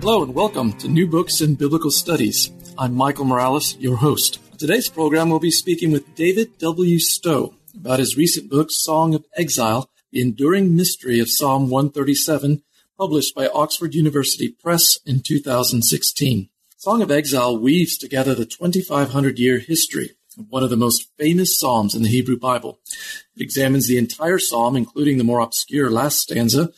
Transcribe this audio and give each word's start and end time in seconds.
Hello 0.00 0.22
and 0.22 0.34
welcome 0.34 0.72
to 0.78 0.88
New 0.88 1.06
Books 1.06 1.42
in 1.42 1.56
Biblical 1.56 1.90
Studies. 1.90 2.50
I'm 2.78 2.94
Michael 2.94 3.26
Morales, 3.26 3.76
your 3.76 3.98
host. 3.98 4.40
Today's 4.58 4.88
program 4.88 5.28
will 5.28 5.40
be 5.40 5.50
speaking 5.50 5.92
with 5.92 6.14
David 6.14 6.56
W. 6.56 6.98
Stowe 6.98 7.54
about 7.76 7.98
his 7.98 8.16
recent 8.16 8.48
book, 8.50 8.70
Song 8.70 9.14
of 9.14 9.26
Exile, 9.36 9.90
The 10.10 10.22
Enduring 10.22 10.74
Mystery 10.74 11.20
of 11.20 11.28
Psalm 11.28 11.68
137, 11.68 12.62
published 12.96 13.34
by 13.34 13.48
Oxford 13.48 13.94
University 13.94 14.48
Press 14.48 14.98
in 15.04 15.20
2016. 15.20 16.48
Song 16.78 17.02
of 17.02 17.10
Exile 17.10 17.58
weaves 17.58 17.98
together 17.98 18.34
the 18.34 18.46
2,500 18.46 19.38
year 19.38 19.58
history 19.58 20.12
one 20.48 20.62
of 20.62 20.70
the 20.70 20.76
most 20.76 21.08
famous 21.18 21.58
psalms 21.58 21.94
in 21.94 22.02
the 22.02 22.08
Hebrew 22.08 22.38
Bible. 22.38 22.80
It 23.36 23.42
examines 23.42 23.86
the 23.86 23.98
entire 23.98 24.38
psalm, 24.38 24.76
including 24.76 25.18
the 25.18 25.24
more 25.24 25.40
obscure 25.40 25.90
last 25.90 26.18
stanza, 26.18 26.70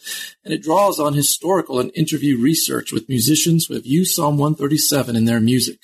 and 0.44 0.52
it 0.52 0.62
draws 0.62 0.98
on 0.98 1.14
historical 1.14 1.78
and 1.78 1.90
interview 1.94 2.38
research 2.38 2.92
with 2.92 3.08
musicians 3.08 3.66
who 3.66 3.74
have 3.74 3.86
used 3.86 4.14
Psalm 4.14 4.38
137 4.38 5.16
in 5.16 5.24
their 5.24 5.40
music. 5.40 5.80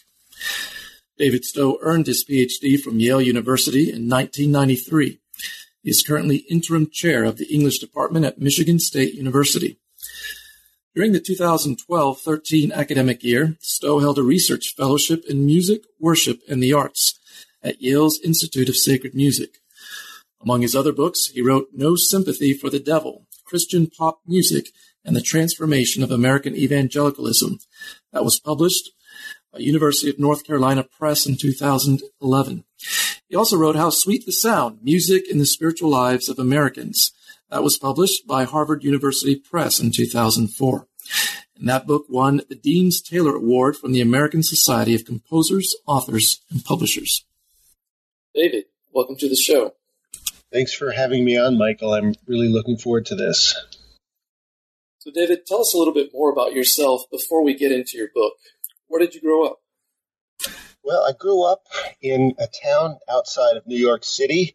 David 1.18 1.44
Stowe 1.44 1.78
earned 1.82 2.06
his 2.06 2.24
PhD 2.24 2.80
from 2.80 3.00
Yale 3.00 3.20
University 3.20 3.84
in 3.84 4.08
1993. 4.08 5.18
He 5.82 5.90
is 5.90 6.02
currently 6.02 6.38
interim 6.50 6.88
chair 6.90 7.24
of 7.24 7.38
the 7.38 7.52
English 7.52 7.78
department 7.78 8.24
at 8.24 8.40
Michigan 8.40 8.78
State 8.78 9.14
University. 9.14 9.78
During 10.94 11.12
the 11.12 11.20
2012 11.20 12.20
13 12.20 12.72
academic 12.72 13.22
year, 13.22 13.56
Stowe 13.60 14.00
held 14.00 14.18
a 14.18 14.22
research 14.22 14.74
fellowship 14.76 15.24
in 15.28 15.46
music, 15.46 15.82
worship, 16.00 16.40
and 16.48 16.62
the 16.62 16.72
arts 16.72 17.17
at 17.62 17.82
Yale's 17.82 18.20
Institute 18.24 18.68
of 18.68 18.76
Sacred 18.76 19.14
Music. 19.14 19.58
Among 20.40 20.62
his 20.62 20.76
other 20.76 20.92
books, 20.92 21.26
he 21.26 21.42
wrote 21.42 21.68
No 21.72 21.96
Sympathy 21.96 22.52
for 22.52 22.70
the 22.70 22.78
Devil, 22.78 23.26
Christian 23.44 23.88
Pop 23.88 24.20
Music, 24.26 24.70
and 25.04 25.16
the 25.16 25.20
Transformation 25.20 26.02
of 26.02 26.10
American 26.10 26.54
Evangelicalism. 26.54 27.58
That 28.12 28.24
was 28.24 28.38
published 28.38 28.90
by 29.52 29.60
University 29.60 30.10
of 30.10 30.18
North 30.18 30.44
Carolina 30.44 30.84
Press 30.84 31.26
in 31.26 31.36
2011. 31.36 32.64
He 33.28 33.36
also 33.36 33.56
wrote 33.56 33.76
How 33.76 33.90
Sweet 33.90 34.26
the 34.26 34.32
Sound, 34.32 34.78
Music 34.82 35.30
in 35.30 35.38
the 35.38 35.46
Spiritual 35.46 35.90
Lives 35.90 36.28
of 36.28 36.38
Americans. 36.38 37.12
That 37.50 37.62
was 37.62 37.78
published 37.78 38.26
by 38.26 38.44
Harvard 38.44 38.84
University 38.84 39.36
Press 39.36 39.80
in 39.80 39.90
2004. 39.90 40.86
And 41.56 41.68
that 41.68 41.86
book 41.86 42.04
won 42.08 42.42
the 42.48 42.54
Deems 42.54 43.00
Taylor 43.00 43.34
Award 43.34 43.76
from 43.76 43.92
the 43.92 44.00
American 44.00 44.42
Society 44.42 44.94
of 44.94 45.04
Composers, 45.04 45.74
Authors, 45.86 46.40
and 46.50 46.64
Publishers. 46.64 47.24
David, 48.38 48.66
welcome 48.92 49.16
to 49.16 49.28
the 49.28 49.34
show. 49.34 49.74
Thanks 50.52 50.72
for 50.72 50.92
having 50.92 51.24
me 51.24 51.36
on, 51.36 51.58
Michael. 51.58 51.92
I'm 51.92 52.14
really 52.28 52.46
looking 52.46 52.76
forward 52.76 53.04
to 53.06 53.16
this. 53.16 53.52
So, 55.00 55.10
David, 55.10 55.44
tell 55.44 55.60
us 55.60 55.74
a 55.74 55.76
little 55.76 55.92
bit 55.92 56.10
more 56.14 56.30
about 56.30 56.52
yourself 56.52 57.02
before 57.10 57.42
we 57.42 57.54
get 57.54 57.72
into 57.72 57.98
your 57.98 58.10
book. 58.14 58.34
Where 58.86 59.00
did 59.00 59.16
you 59.16 59.20
grow 59.20 59.44
up? 59.44 59.58
Well, 60.84 61.02
I 61.02 61.14
grew 61.18 61.42
up 61.42 61.64
in 62.00 62.36
a 62.38 62.46
town 62.46 62.98
outside 63.10 63.56
of 63.56 63.66
New 63.66 63.76
York 63.76 64.04
City 64.04 64.54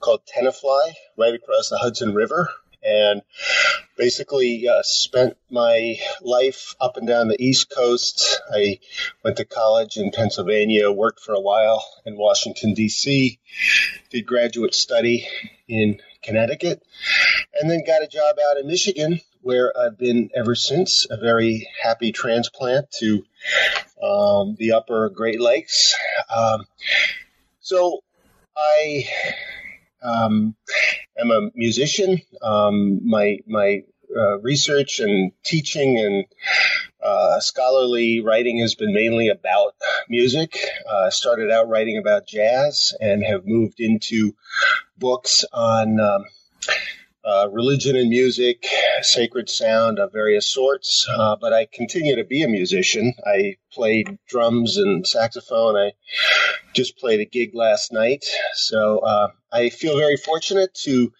called 0.00 0.22
Tenafly, 0.24 0.94
right 1.18 1.34
across 1.34 1.68
the 1.68 1.76
Hudson 1.76 2.14
River 2.14 2.48
and 2.82 3.22
basically 3.96 4.68
uh, 4.68 4.82
spent 4.82 5.36
my 5.50 5.98
life 6.22 6.74
up 6.80 6.96
and 6.96 7.06
down 7.06 7.28
the 7.28 7.42
East 7.42 7.70
Coast. 7.74 8.40
I 8.52 8.78
went 9.24 9.36
to 9.38 9.44
college 9.44 9.96
in 9.96 10.12
Pennsylvania, 10.12 10.90
worked 10.90 11.20
for 11.20 11.34
a 11.34 11.40
while 11.40 11.84
in 12.06 12.16
Washington, 12.16 12.74
D.C., 12.74 13.38
did 14.10 14.26
graduate 14.26 14.74
study 14.74 15.26
in 15.66 16.00
Connecticut, 16.22 16.82
and 17.60 17.70
then 17.70 17.84
got 17.86 18.02
a 18.02 18.08
job 18.08 18.36
out 18.50 18.58
in 18.58 18.66
Michigan 18.66 19.20
where 19.42 19.72
I've 19.78 19.98
been 19.98 20.30
ever 20.34 20.54
since, 20.54 21.06
a 21.10 21.16
very 21.16 21.68
happy 21.82 22.12
transplant 22.12 22.90
to 22.98 23.24
um, 24.02 24.56
the 24.58 24.72
upper 24.72 25.08
Great 25.10 25.40
Lakes. 25.40 25.94
Um, 26.34 26.64
so 27.60 28.00
I 28.56 29.08
um, 30.02 30.54
am 31.18 31.30
a 31.30 31.50
musician. 31.54 32.20
Um, 32.42 33.08
my 33.08 33.38
my 33.46 33.82
uh, 34.16 34.38
research 34.40 35.00
and 35.00 35.32
teaching 35.44 35.98
and 35.98 36.24
uh, 37.02 37.40
scholarly 37.40 38.20
writing 38.20 38.58
has 38.58 38.74
been 38.74 38.92
mainly 38.92 39.28
about 39.28 39.74
music. 40.08 40.58
Uh, 40.88 41.10
started 41.10 41.50
out 41.50 41.68
writing 41.68 41.98
about 41.98 42.26
jazz 42.26 42.94
and 43.00 43.22
have 43.24 43.46
moved 43.46 43.80
into 43.80 44.34
books 44.96 45.44
on 45.52 46.00
um, 46.00 46.24
uh, 47.28 47.48
religion 47.50 47.96
and 47.96 48.08
music, 48.08 48.66
sacred 49.02 49.50
sound 49.50 49.98
of 49.98 50.12
various 50.12 50.46
sorts. 50.46 51.06
Uh, 51.14 51.36
but 51.40 51.52
I 51.52 51.66
continue 51.72 52.16
to 52.16 52.24
be 52.24 52.42
a 52.42 52.48
musician. 52.48 53.12
I 53.26 53.56
played 53.72 54.18
drums 54.28 54.78
and 54.78 55.06
saxophone. 55.06 55.76
I 55.76 55.92
just 56.74 56.96
played 56.96 57.20
a 57.20 57.26
gig 57.26 57.54
last 57.54 57.92
night. 57.92 58.24
So 58.54 59.00
uh, 59.00 59.28
I 59.52 59.68
feel 59.68 59.98
very 59.98 60.16
fortunate 60.16 60.74
to 60.84 61.12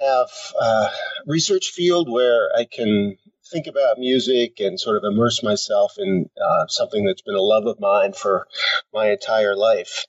have 0.00 0.28
a 0.60 0.88
research 1.26 1.70
field 1.70 2.08
where 2.08 2.50
I 2.56 2.64
can 2.64 3.16
think 3.50 3.66
about 3.66 3.98
music 3.98 4.60
and 4.60 4.78
sort 4.78 4.96
of 4.96 5.04
immerse 5.04 5.42
myself 5.42 5.94
in 5.98 6.28
uh, 6.42 6.66
something 6.68 7.04
that's 7.04 7.22
been 7.22 7.34
a 7.34 7.40
love 7.40 7.66
of 7.66 7.80
mine 7.80 8.12
for 8.12 8.46
my 8.92 9.10
entire 9.10 9.56
life. 9.56 10.04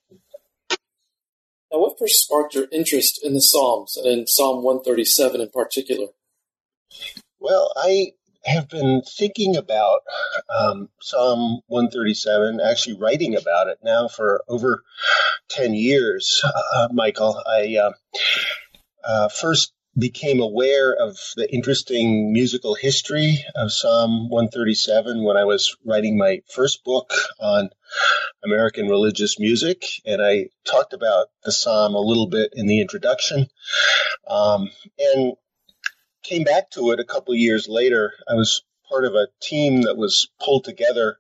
Now, 1.72 1.80
what 1.80 2.00
first 2.00 2.24
sparked 2.24 2.56
your 2.56 2.68
interest 2.72 3.20
in 3.24 3.34
the 3.34 3.42
Psalms 3.42 3.96
and 3.98 4.08
in 4.08 4.28
Psalm 4.28 4.64
137 4.64 5.42
in 5.42 5.50
particular? 5.50 6.08
Well, 7.40 7.72
I 7.76 8.14
have 8.46 8.70
been 8.70 9.02
thinking 9.02 9.56
about 9.56 10.02
um, 10.50 10.90
Psalm 11.02 11.62
137, 11.68 12.60
actually 12.60 12.98
writing 12.98 13.36
about 13.36 13.68
it 13.68 13.80
now 13.84 14.08
for 14.08 14.44
over 14.48 14.84
10 15.50 15.74
years, 15.74 16.44
uh, 16.76 16.88
Michael. 16.92 17.42
I 17.46 17.78
uh, 17.78 17.92
uh, 19.04 19.30
first 19.30 19.74
became 20.00 20.42
aware 20.42 20.94
of 20.94 21.18
the 21.36 21.52
interesting 21.54 22.34
musical 22.34 22.76
history 22.76 23.44
of 23.56 23.72
Psalm 23.72 24.30
137 24.30 25.24
when 25.24 25.38
I 25.38 25.46
was 25.46 25.76
writing 25.86 26.18
my 26.18 26.42
first 26.54 26.84
book 26.84 27.12
on 27.40 27.70
American 28.44 28.88
religious 28.88 29.40
music. 29.40 29.86
And 30.06 30.22
I 30.22 30.48
talked 30.66 30.94
about 30.94 31.28
the 31.44 31.52
psalm 31.52 31.96
a 31.96 32.00
little 32.00 32.28
bit 32.28 32.54
in 32.56 32.68
the 32.68 32.82
introduction. 32.82 33.48
Um, 34.28 34.70
and 34.98 35.34
came 36.24 36.44
back 36.44 36.70
to 36.72 36.92
it 36.92 37.00
a 37.00 37.06
couple 37.06 37.34
years 37.36 37.68
later. 37.68 38.14
I 38.30 38.36
was 38.36 38.64
part 38.88 39.06
of 39.06 39.14
a 39.14 39.28
team 39.42 39.84
that 39.84 39.98
was 39.98 40.30
pulled 40.44 40.64
together 40.64 41.18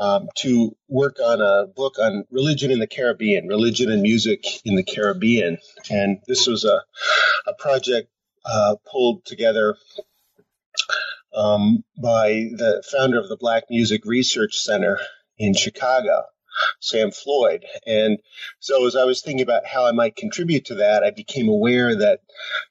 um, 0.00 0.28
to 0.38 0.74
work 0.88 1.18
on 1.22 1.40
a 1.40 1.66
book 1.66 1.98
on 1.98 2.24
religion 2.30 2.70
in 2.70 2.78
the 2.78 2.86
Caribbean, 2.86 3.46
religion 3.46 3.90
and 3.90 4.00
music 4.00 4.44
in 4.64 4.74
the 4.74 4.82
Caribbean. 4.82 5.58
And 5.90 6.20
this 6.26 6.46
was 6.46 6.64
a, 6.64 6.82
a 7.46 7.54
project 7.58 8.08
uh, 8.44 8.76
pulled 8.90 9.24
together 9.26 9.76
um, 11.36 11.84
by 12.00 12.30
the 12.30 12.82
founder 12.90 13.20
of 13.20 13.28
the 13.28 13.36
Black 13.36 13.64
Music 13.68 14.06
Research 14.06 14.58
Center 14.58 14.98
in 15.38 15.54
Chicago. 15.54 16.24
Sam 16.80 17.10
Floyd. 17.10 17.64
And 17.86 18.18
so 18.58 18.86
as 18.86 18.96
I 18.96 19.04
was 19.04 19.22
thinking 19.22 19.42
about 19.42 19.66
how 19.66 19.86
I 19.86 19.92
might 19.92 20.16
contribute 20.16 20.66
to 20.66 20.76
that, 20.76 21.02
I 21.02 21.10
became 21.10 21.48
aware 21.48 21.94
that 21.96 22.20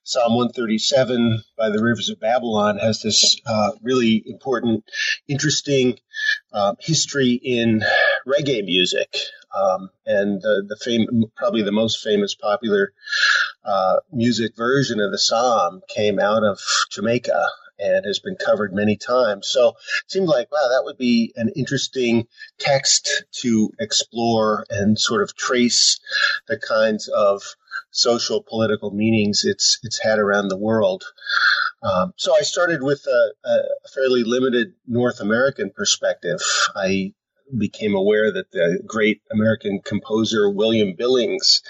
Psalm 0.03 0.35
137 0.35 1.43
by 1.57 1.69
the 1.69 1.81
rivers 1.81 2.09
of 2.09 2.19
Babylon 2.19 2.77
has 2.77 3.01
this 3.01 3.39
uh, 3.45 3.71
really 3.81 4.23
important, 4.25 4.83
interesting 5.27 5.97
uh, 6.53 6.75
history 6.79 7.33
in 7.33 7.83
reggae 8.27 8.65
music. 8.65 9.15
Um, 9.55 9.89
and 10.05 10.41
the, 10.41 10.63
the 10.67 11.29
probably 11.35 11.63
the 11.63 11.71
most 11.71 12.03
famous 12.03 12.35
popular 12.35 12.93
uh, 13.65 13.97
music 14.11 14.55
version 14.55 14.99
of 14.99 15.11
the 15.11 15.17
psalm 15.17 15.81
came 15.89 16.19
out 16.19 16.43
of 16.43 16.59
Jamaica 16.91 17.47
and 17.79 18.05
has 18.05 18.19
been 18.19 18.35
covered 18.35 18.73
many 18.73 18.97
times. 18.97 19.47
So 19.47 19.69
it 19.69 20.11
seemed 20.11 20.27
like, 20.27 20.51
wow, 20.51 20.69
that 20.69 20.83
would 20.85 20.97
be 20.97 21.33
an 21.35 21.49
interesting 21.55 22.27
text 22.57 23.23
to 23.41 23.71
explore 23.79 24.65
and 24.69 24.99
sort 24.99 25.21
of 25.21 25.35
trace 25.35 25.99
the 26.47 26.57
kinds 26.59 27.07
of 27.07 27.41
social 27.91 28.43
political 28.47 28.91
meanings 28.91 29.43
it's 29.45 29.79
it's 29.83 29.99
had 30.01 30.19
around 30.19 30.47
the 30.47 30.57
world. 30.57 31.03
Um, 31.81 32.13
so 32.17 32.35
I 32.35 32.41
started 32.41 32.83
with 32.83 33.05
a, 33.07 33.31
a, 33.47 33.57
fairly 33.93 34.23
limited 34.23 34.73
North 34.85 35.21
American 35.21 35.71
perspective. 35.71 36.39
I 36.75 37.13
became 37.57 37.95
aware 37.95 38.31
that 38.31 38.51
the 38.51 38.81
great 38.85 39.21
American 39.31 39.79
composer 39.83 40.49
William 40.49 40.93
Billings 40.95 41.61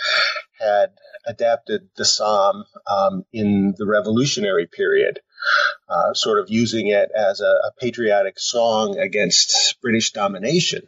had 0.60 0.92
adapted 1.30 1.88
the 1.96 2.06
psalm 2.06 2.66
um, 2.88 3.24
in 3.32 3.76
the 3.78 3.86
Revolutionary 3.86 4.66
period, 4.66 5.20
uh, 5.88 6.14
sort 6.16 6.40
of 6.40 6.50
using 6.50 6.88
it 6.88 7.10
as 7.16 7.40
a, 7.40 7.46
a, 7.46 7.72
patriotic 7.80 8.40
song 8.40 8.98
against 8.98 9.78
British 9.82 10.12
domination. 10.12 10.88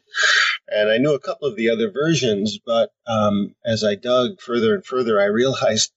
And 0.67 0.89
I 0.89 0.97
knew 0.97 1.13
a 1.13 1.19
couple 1.19 1.47
of 1.47 1.55
the 1.55 1.69
other 1.69 1.91
versions, 1.91 2.59
but 2.65 2.91
um, 3.05 3.55
as 3.63 3.83
I 3.83 3.95
dug 3.95 4.41
further 4.41 4.73
and 4.73 4.85
further, 4.85 5.21
I 5.21 5.25
realized 5.25 5.91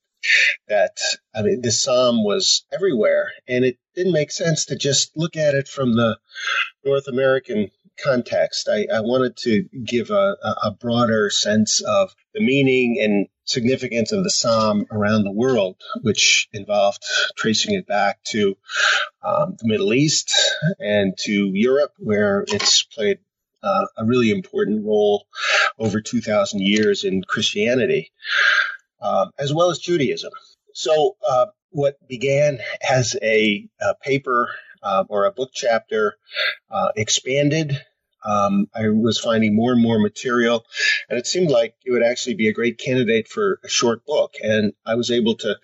that 0.68 0.96
I 1.34 1.42
mean 1.42 1.60
this 1.60 1.82
psalm 1.82 2.24
was 2.24 2.64
everywhere, 2.72 3.32
and 3.48 3.64
it 3.64 3.78
didn't 3.94 4.12
make 4.12 4.30
sense 4.30 4.66
to 4.66 4.76
just 4.76 5.16
look 5.16 5.36
at 5.36 5.54
it 5.54 5.68
from 5.68 5.96
the 5.96 6.18
North 6.84 7.08
American 7.08 7.70
context. 8.02 8.68
I, 8.70 8.86
I 8.92 9.00
wanted 9.00 9.36
to 9.38 9.64
give 9.84 10.10
a, 10.10 10.36
a, 10.62 10.70
broader 10.72 11.30
sense 11.30 11.80
of 11.80 12.14
the 12.34 12.44
meaning 12.44 12.98
and 13.00 13.26
significance 13.44 14.12
of 14.12 14.24
the 14.24 14.30
psalm 14.30 14.86
around 14.90 15.24
the 15.24 15.32
world, 15.32 15.76
which 16.02 16.48
involved 16.52 17.02
tracing 17.36 17.74
it 17.74 17.86
back 17.86 18.22
to 18.24 18.56
um, 19.22 19.56
the 19.58 19.68
Middle 19.68 19.94
East 19.94 20.34
and 20.78 21.16
to 21.24 21.50
Europe, 21.54 21.92
where 21.98 22.44
it's 22.48 22.82
played 22.82 23.18
uh, 23.62 23.86
a 23.96 24.04
really 24.04 24.30
important 24.30 24.84
role 24.84 25.26
over 25.78 26.00
2,000 26.00 26.60
years 26.60 27.04
in 27.04 27.22
Christianity 27.22 28.12
um, 29.04 29.30
as 29.38 29.52
well 29.52 29.70
as 29.70 29.78
Judaism. 29.78 30.32
So, 30.72 31.16
uh, 31.28 31.46
what 31.70 31.96
began 32.08 32.60
as 32.88 33.16
a, 33.22 33.68
a 33.80 33.94
paper 33.96 34.48
uh, 34.84 35.04
or 35.08 35.24
a 35.24 35.32
book 35.32 35.50
chapter 35.52 36.16
uh, 36.70 36.90
expanded. 36.96 37.80
Um, 38.24 38.68
I 38.74 38.88
was 38.88 39.18
finding 39.18 39.54
more 39.54 39.72
and 39.72 39.82
more 39.82 39.98
material, 39.98 40.64
and 41.10 41.18
it 41.18 41.26
seemed 41.26 41.50
like 41.50 41.74
it 41.84 41.90
would 41.92 42.02
actually 42.02 42.36
be 42.36 42.48
a 42.48 42.54
great 42.54 42.78
candidate 42.78 43.28
for 43.28 43.60
a 43.62 43.68
short 43.68 44.06
book. 44.06 44.34
And 44.42 44.72
I 44.86 44.94
was 44.94 45.10
able 45.10 45.34
to 45.36 45.56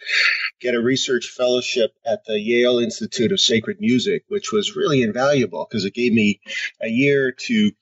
get 0.60 0.74
a 0.74 0.80
research 0.80 1.28
fellowship 1.28 1.92
at 2.04 2.24
the 2.26 2.38
Yale 2.38 2.78
Institute 2.78 3.32
of 3.32 3.40
Sacred 3.40 3.78
Music, 3.80 4.24
which 4.28 4.52
was 4.52 4.76
really 4.76 5.02
invaluable 5.02 5.66
because 5.68 5.86
it 5.86 5.94
gave 5.94 6.12
me 6.12 6.40
a 6.82 6.88
year 6.88 7.32
to 7.46 7.72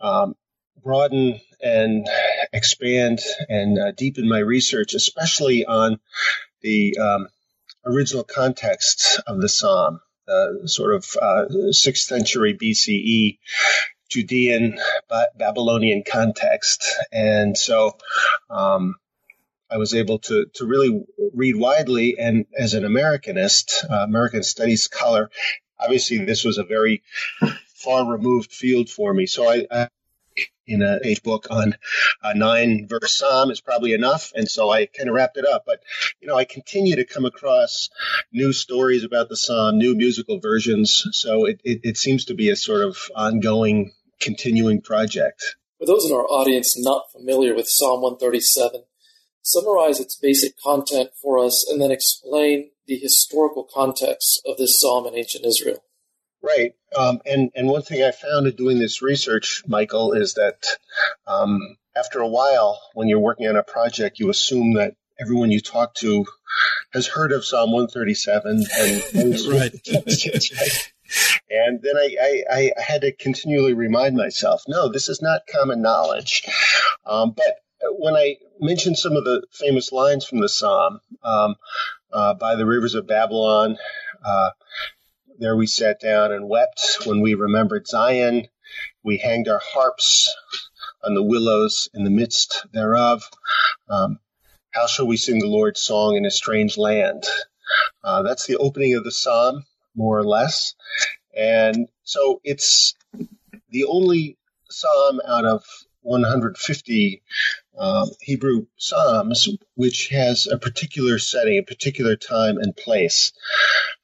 um, 0.00 0.34
broaden 0.82 1.38
and 1.62 2.08
expand 2.52 3.20
and 3.48 3.78
uh, 3.78 3.92
deepen 3.92 4.28
my 4.28 4.38
research, 4.38 4.94
especially 4.94 5.64
on 5.64 6.00
the 6.62 6.96
um, 6.98 7.28
original 7.84 8.24
context 8.24 9.20
of 9.26 9.40
the 9.40 9.48
psalm, 9.48 10.00
sort 10.66 10.94
of 10.94 11.04
uh, 11.20 11.44
6th 11.50 11.96
century 11.96 12.56
BCE 12.56 13.38
Judean 14.08 14.78
Babylonian 15.36 16.04
context. 16.06 16.84
And 17.10 17.56
so 17.56 17.96
um, 18.50 18.96
I 19.70 19.78
was 19.78 19.94
able 19.94 20.18
to, 20.20 20.46
to 20.54 20.66
really 20.66 21.04
read 21.32 21.56
widely. 21.56 22.18
And 22.18 22.46
as 22.56 22.74
an 22.74 22.84
Americanist, 22.84 23.90
uh, 23.90 24.04
American 24.04 24.42
studies 24.42 24.82
scholar, 24.82 25.30
obviously 25.80 26.24
this 26.24 26.44
was 26.44 26.58
a 26.58 26.64
very 26.64 27.02
far 27.74 28.10
removed 28.10 28.52
field 28.52 28.90
for 28.90 29.12
me. 29.12 29.26
So 29.26 29.48
I, 29.48 29.66
I 29.70 29.88
in 30.72 30.82
a 30.82 30.98
age 31.04 31.22
book 31.22 31.46
on 31.50 31.74
a 32.22 32.34
nine 32.34 32.86
verse 32.88 33.16
psalm 33.16 33.50
is 33.50 33.60
probably 33.60 33.92
enough. 33.92 34.32
And 34.34 34.48
so 34.48 34.70
I 34.70 34.86
kind 34.86 35.08
of 35.08 35.14
wrapped 35.14 35.36
it 35.36 35.46
up. 35.46 35.64
But, 35.66 35.82
you 36.20 36.28
know, 36.28 36.36
I 36.36 36.44
continue 36.44 36.96
to 36.96 37.04
come 37.04 37.24
across 37.24 37.90
new 38.32 38.52
stories 38.52 39.04
about 39.04 39.28
the 39.28 39.36
psalm, 39.36 39.78
new 39.78 39.94
musical 39.94 40.40
versions. 40.40 41.06
So 41.12 41.44
it, 41.44 41.60
it, 41.64 41.80
it 41.84 41.96
seems 41.96 42.26
to 42.26 42.34
be 42.34 42.50
a 42.50 42.56
sort 42.56 42.82
of 42.82 42.96
ongoing, 43.14 43.92
continuing 44.20 44.80
project. 44.80 45.56
For 45.78 45.86
those 45.86 46.04
in 46.04 46.12
our 46.12 46.26
audience 46.26 46.78
not 46.78 47.10
familiar 47.10 47.54
with 47.54 47.66
Psalm 47.68 48.02
137, 48.02 48.84
summarize 49.42 49.98
its 49.98 50.16
basic 50.16 50.56
content 50.60 51.10
for 51.20 51.38
us 51.44 51.66
and 51.68 51.82
then 51.82 51.90
explain 51.90 52.70
the 52.86 52.96
historical 52.96 53.64
context 53.64 54.40
of 54.46 54.56
this 54.58 54.80
psalm 54.80 55.06
in 55.06 55.16
ancient 55.16 55.44
Israel. 55.44 55.82
Right. 56.42 56.74
Um, 56.96 57.20
and, 57.24 57.50
and 57.54 57.68
one 57.68 57.82
thing 57.82 58.02
I 58.02 58.10
found 58.10 58.46
in 58.46 58.56
doing 58.56 58.78
this 58.78 59.00
research, 59.00 59.62
Michael, 59.66 60.12
is 60.12 60.34
that 60.34 60.64
um, 61.26 61.76
after 61.96 62.18
a 62.20 62.28
while, 62.28 62.80
when 62.94 63.08
you're 63.08 63.20
working 63.20 63.46
on 63.46 63.56
a 63.56 63.62
project, 63.62 64.18
you 64.18 64.28
assume 64.28 64.74
that 64.74 64.94
everyone 65.20 65.50
you 65.50 65.60
talk 65.60 65.94
to 65.94 66.24
has 66.92 67.06
heard 67.06 67.32
of 67.32 67.44
Psalm 67.44 67.72
137. 67.72 68.64
And, 68.76 69.04
and 69.14 69.40
right. 69.52 69.72
And 71.50 71.82
then 71.82 71.96
I, 71.98 72.44
I, 72.50 72.72
I, 72.78 72.80
had 72.80 73.02
to 73.02 73.12
continually 73.12 73.74
remind 73.74 74.16
myself, 74.16 74.62
no, 74.66 74.90
this 74.90 75.10
is 75.10 75.20
not 75.20 75.42
common 75.46 75.82
knowledge. 75.82 76.44
Um, 77.04 77.32
but 77.36 77.58
when 77.98 78.14
I 78.14 78.38
mentioned 78.58 78.96
some 78.96 79.16
of 79.16 79.24
the 79.24 79.42
famous 79.52 79.92
lines 79.92 80.24
from 80.24 80.40
the 80.40 80.48
psalm, 80.48 81.00
um, 81.22 81.56
uh, 82.10 82.32
by 82.34 82.56
the 82.56 82.64
rivers 82.64 82.94
of 82.94 83.06
Babylon, 83.06 83.76
uh, 84.24 84.50
there 85.42 85.56
we 85.56 85.66
sat 85.66 85.98
down 85.98 86.30
and 86.30 86.48
wept 86.48 86.98
when 87.04 87.20
we 87.20 87.34
remembered 87.34 87.88
Zion. 87.88 88.46
We 89.02 89.18
hanged 89.18 89.48
our 89.48 89.60
harps 89.62 90.32
on 91.02 91.14
the 91.14 91.22
willows 91.22 91.88
in 91.92 92.04
the 92.04 92.10
midst 92.10 92.64
thereof. 92.72 93.24
Um, 93.90 94.20
how 94.70 94.86
shall 94.86 95.08
we 95.08 95.16
sing 95.16 95.40
the 95.40 95.48
Lord's 95.48 95.80
song 95.80 96.16
in 96.16 96.24
a 96.24 96.30
strange 96.30 96.78
land? 96.78 97.24
Uh, 98.04 98.22
that's 98.22 98.46
the 98.46 98.56
opening 98.56 98.94
of 98.94 99.02
the 99.02 99.10
psalm, 99.10 99.64
more 99.96 100.16
or 100.16 100.24
less. 100.24 100.76
And 101.36 101.88
so 102.04 102.40
it's 102.44 102.94
the 103.70 103.86
only 103.86 104.38
psalm 104.70 105.20
out 105.26 105.44
of 105.44 105.64
150 106.02 107.20
um, 107.78 108.10
Hebrew 108.20 108.66
Psalms, 108.76 109.48
which 109.74 110.08
has 110.08 110.46
a 110.46 110.58
particular 110.58 111.18
setting, 111.18 111.58
a 111.58 111.62
particular 111.62 112.16
time 112.16 112.58
and 112.58 112.76
place. 112.76 113.32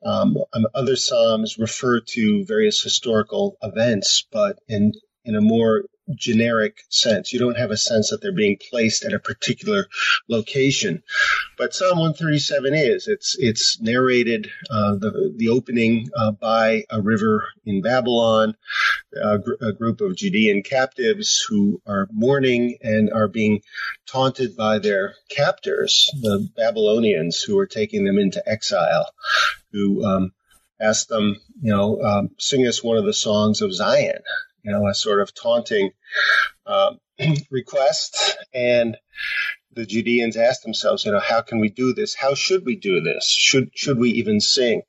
Um, 0.04 0.38
um, 0.52 0.66
other 0.74 0.96
Psalms 0.96 1.58
refer 1.58 2.00
to 2.00 2.44
various 2.44 2.82
historical 2.82 3.56
events, 3.62 4.24
but 4.30 4.58
in 4.68 4.92
in 5.24 5.34
a 5.36 5.40
more 5.40 5.84
generic 6.14 6.82
sense. 6.88 7.32
You 7.32 7.38
don't 7.38 7.58
have 7.58 7.70
a 7.70 7.76
sense 7.76 8.10
that 8.10 8.20
they're 8.20 8.32
being 8.32 8.58
placed 8.70 9.04
at 9.04 9.12
a 9.12 9.18
particular 9.18 9.86
location. 10.28 11.02
But 11.56 11.74
Psalm 11.74 11.98
137 11.98 12.74
is. 12.74 13.08
It's 13.08 13.36
it's 13.38 13.80
narrated 13.80 14.50
uh, 14.70 14.94
the 14.96 15.32
the 15.36 15.48
opening 15.48 16.10
uh, 16.16 16.32
by 16.32 16.84
a 16.90 17.00
river 17.00 17.48
in 17.64 17.82
Babylon, 17.82 18.56
a, 19.14 19.38
gr- 19.38 19.54
a, 19.60 19.72
group 19.72 20.00
of 20.00 20.16
Judean 20.16 20.62
captives 20.62 21.44
who 21.48 21.80
are 21.86 22.08
mourning 22.12 22.78
and 22.82 23.12
are 23.12 23.28
being 23.28 23.62
taunted 24.06 24.56
by 24.56 24.78
their 24.78 25.14
captors, 25.28 26.10
the 26.20 26.48
Babylonians 26.56 27.40
who 27.40 27.58
are 27.58 27.66
taking 27.66 28.04
them 28.04 28.18
into 28.18 28.46
exile, 28.48 29.10
who 29.72 30.04
um, 30.04 30.32
ask 30.80 31.08
them, 31.08 31.40
you 31.60 31.72
know, 31.72 32.00
um, 32.02 32.30
sing 32.38 32.66
us 32.66 32.82
one 32.82 32.96
of 32.96 33.04
the 33.04 33.12
songs 33.12 33.60
of 33.60 33.74
Zion 33.74 34.22
you 34.62 34.72
know, 34.72 34.86
a 34.86 34.94
sort 34.94 35.20
of 35.20 35.34
taunting 35.34 35.90
uh, 36.66 36.94
request. 37.50 38.36
And 38.52 38.96
the 39.72 39.86
Judeans 39.86 40.36
asked 40.36 40.62
themselves, 40.62 41.04
you 41.04 41.12
know, 41.12 41.20
how 41.20 41.40
can 41.40 41.60
we 41.60 41.68
do 41.68 41.94
this? 41.94 42.14
How 42.14 42.34
should 42.34 42.64
we 42.64 42.76
do 42.76 43.00
this? 43.00 43.30
Should 43.30 43.70
should 43.74 43.98
we 43.98 44.10
even 44.10 44.40
sing? 44.40 44.82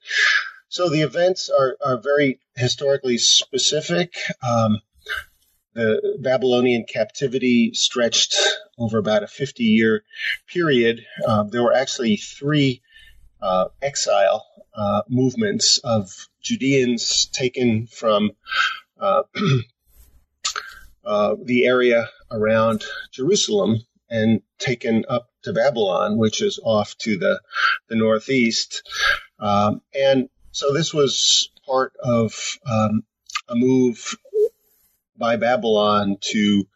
So 0.69 0.89
the 0.89 1.01
events 1.01 1.49
are, 1.49 1.77
are 1.83 1.97
very 1.97 2.39
historically 2.55 3.17
specific. 3.17 4.13
Um, 4.47 4.79
the 5.73 6.17
Babylonian 6.19 6.85
captivity 6.91 7.73
stretched 7.73 8.35
over 8.77 8.97
about 8.97 9.23
a 9.23 9.27
50 9.27 9.63
year 9.63 10.03
period. 10.47 11.05
Um, 11.27 11.49
there 11.49 11.63
were 11.63 11.73
actually 11.73 12.17
three 12.17 12.81
uh, 13.41 13.69
exile 13.81 14.45
uh, 14.75 15.01
movements 15.07 15.79
of 15.79 16.11
Judeans 16.41 17.25
taken 17.27 17.87
from 17.87 18.31
the 21.03 21.65
area 21.65 22.09
around 22.31 22.83
Jerusalem 23.11 23.81
and 24.09 24.41
taken 24.57 25.05
up 25.07 25.29
to 25.43 25.53
Babylon, 25.53 26.17
which 26.17 26.41
is 26.41 26.59
off 26.63 26.97
to 26.99 27.17
the, 27.17 27.39
the 27.87 27.95
northeast. 27.95 28.87
Um, 29.39 29.81
and 29.93 30.29
so 30.51 30.73
this 30.73 30.93
was 30.93 31.49
part 31.65 31.93
of 32.03 32.33
um, 32.65 33.03
a 33.47 33.55
move 33.55 34.15
by 35.17 35.35
Babylon 35.35 36.17
to 36.21 36.67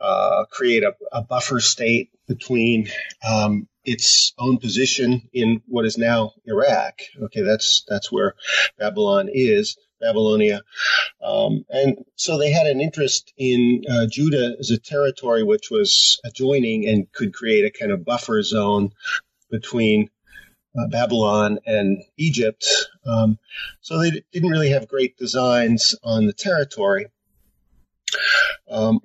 uh, 0.00 0.44
create 0.50 0.82
a, 0.82 0.94
a, 1.12 1.22
buffer 1.22 1.60
state 1.60 2.10
between 2.26 2.88
um, 3.26 3.68
its 3.84 4.32
own 4.38 4.58
position 4.58 5.28
in 5.32 5.62
what 5.66 5.86
is 5.86 5.96
now 5.96 6.32
Iraq. 6.46 7.00
Okay, 7.22 7.42
that's 7.42 7.84
that's 7.88 8.10
where 8.10 8.34
Babylon 8.78 9.28
is, 9.32 9.78
Babylonia. 10.04 10.60
Um, 11.22 11.64
and 11.70 12.04
so 12.16 12.38
they 12.38 12.50
had 12.50 12.66
an 12.66 12.80
interest 12.80 13.32
in 13.38 13.82
uh, 13.90 14.06
Judah 14.10 14.56
as 14.58 14.70
a 14.70 14.78
territory 14.78 15.42
which 15.42 15.70
was 15.70 16.20
adjoining 16.24 16.86
and 16.86 17.10
could 17.12 17.32
create 17.32 17.64
a 17.64 17.78
kind 17.78 17.90
of 17.90 18.04
buffer 18.04 18.42
zone 18.42 18.90
between 19.50 20.10
uh, 20.78 20.88
Babylon 20.88 21.58
and 21.66 22.02
Egypt. 22.18 22.66
Um, 23.06 23.38
so 23.80 23.98
they 23.98 24.22
didn't 24.32 24.50
really 24.50 24.70
have 24.70 24.88
great 24.88 25.16
designs 25.16 25.94
on 26.02 26.26
the 26.26 26.32
territory. 26.32 27.06
Um, 28.68 29.00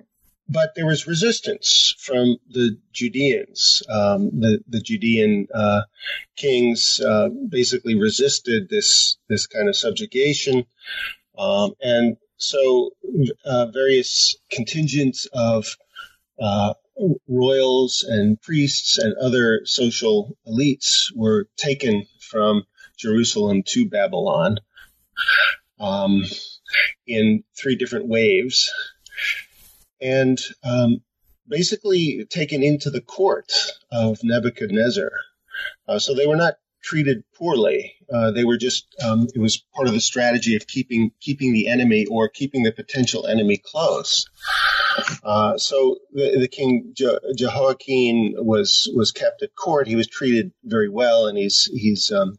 but 0.50 0.74
there 0.74 0.86
was 0.86 1.06
resistance 1.06 1.94
from 1.98 2.36
the 2.50 2.76
Judeans. 2.92 3.82
Um, 3.88 4.40
the, 4.40 4.60
the 4.68 4.80
Judean 4.80 5.46
uh, 5.54 5.82
kings 6.36 7.00
uh, 7.00 7.28
basically 7.48 7.94
resisted 7.94 8.68
this 8.68 9.16
this 9.28 9.46
kind 9.46 9.68
of 9.68 9.76
subjugation, 9.76 10.66
um, 11.38 11.72
and 11.80 12.16
so 12.36 12.90
uh, 13.44 13.66
various 13.66 14.36
contingents 14.50 15.26
of 15.32 15.76
uh, 16.40 16.74
royals 17.28 18.04
and 18.08 18.40
priests 18.42 18.98
and 18.98 19.14
other 19.18 19.60
social 19.64 20.36
elites 20.46 21.14
were 21.14 21.46
taken 21.56 22.06
from 22.20 22.64
Jerusalem 22.98 23.62
to 23.68 23.88
Babylon 23.88 24.58
um, 25.78 26.24
in 27.06 27.44
three 27.56 27.76
different 27.76 28.08
waves 28.08 28.70
and 30.00 30.38
um, 30.64 31.02
basically 31.48 32.26
taken 32.30 32.62
into 32.62 32.90
the 32.90 33.00
court 33.00 33.52
of 33.90 34.18
Nebuchadnezzar. 34.22 35.10
Uh, 35.88 35.98
so 35.98 36.14
they 36.14 36.26
were 36.26 36.36
not 36.36 36.54
treated 36.82 37.24
poorly. 37.34 37.94
Uh, 38.12 38.30
they 38.30 38.44
were 38.44 38.56
just 38.56 38.86
um, 39.04 39.28
it 39.34 39.38
was 39.38 39.62
part 39.74 39.86
of 39.86 39.94
the 39.94 40.00
strategy 40.00 40.56
of 40.56 40.66
keeping 40.66 41.10
keeping 41.20 41.52
the 41.52 41.68
enemy 41.68 42.06
or 42.06 42.28
keeping 42.28 42.62
the 42.62 42.72
potential 42.72 43.26
enemy 43.26 43.60
close. 43.62 44.26
Uh, 45.22 45.56
so 45.58 45.98
the, 46.12 46.38
the 46.40 46.48
king 46.48 46.92
Je- 46.94 47.18
Jehoiakim 47.36 48.34
was 48.36 48.90
was 48.94 49.12
kept 49.12 49.42
at 49.42 49.54
court. 49.54 49.86
He 49.86 49.96
was 49.96 50.06
treated 50.06 50.52
very 50.64 50.88
well, 50.88 51.26
and 51.26 51.36
he's 51.36 51.70
he's 51.72 52.10
um, 52.10 52.38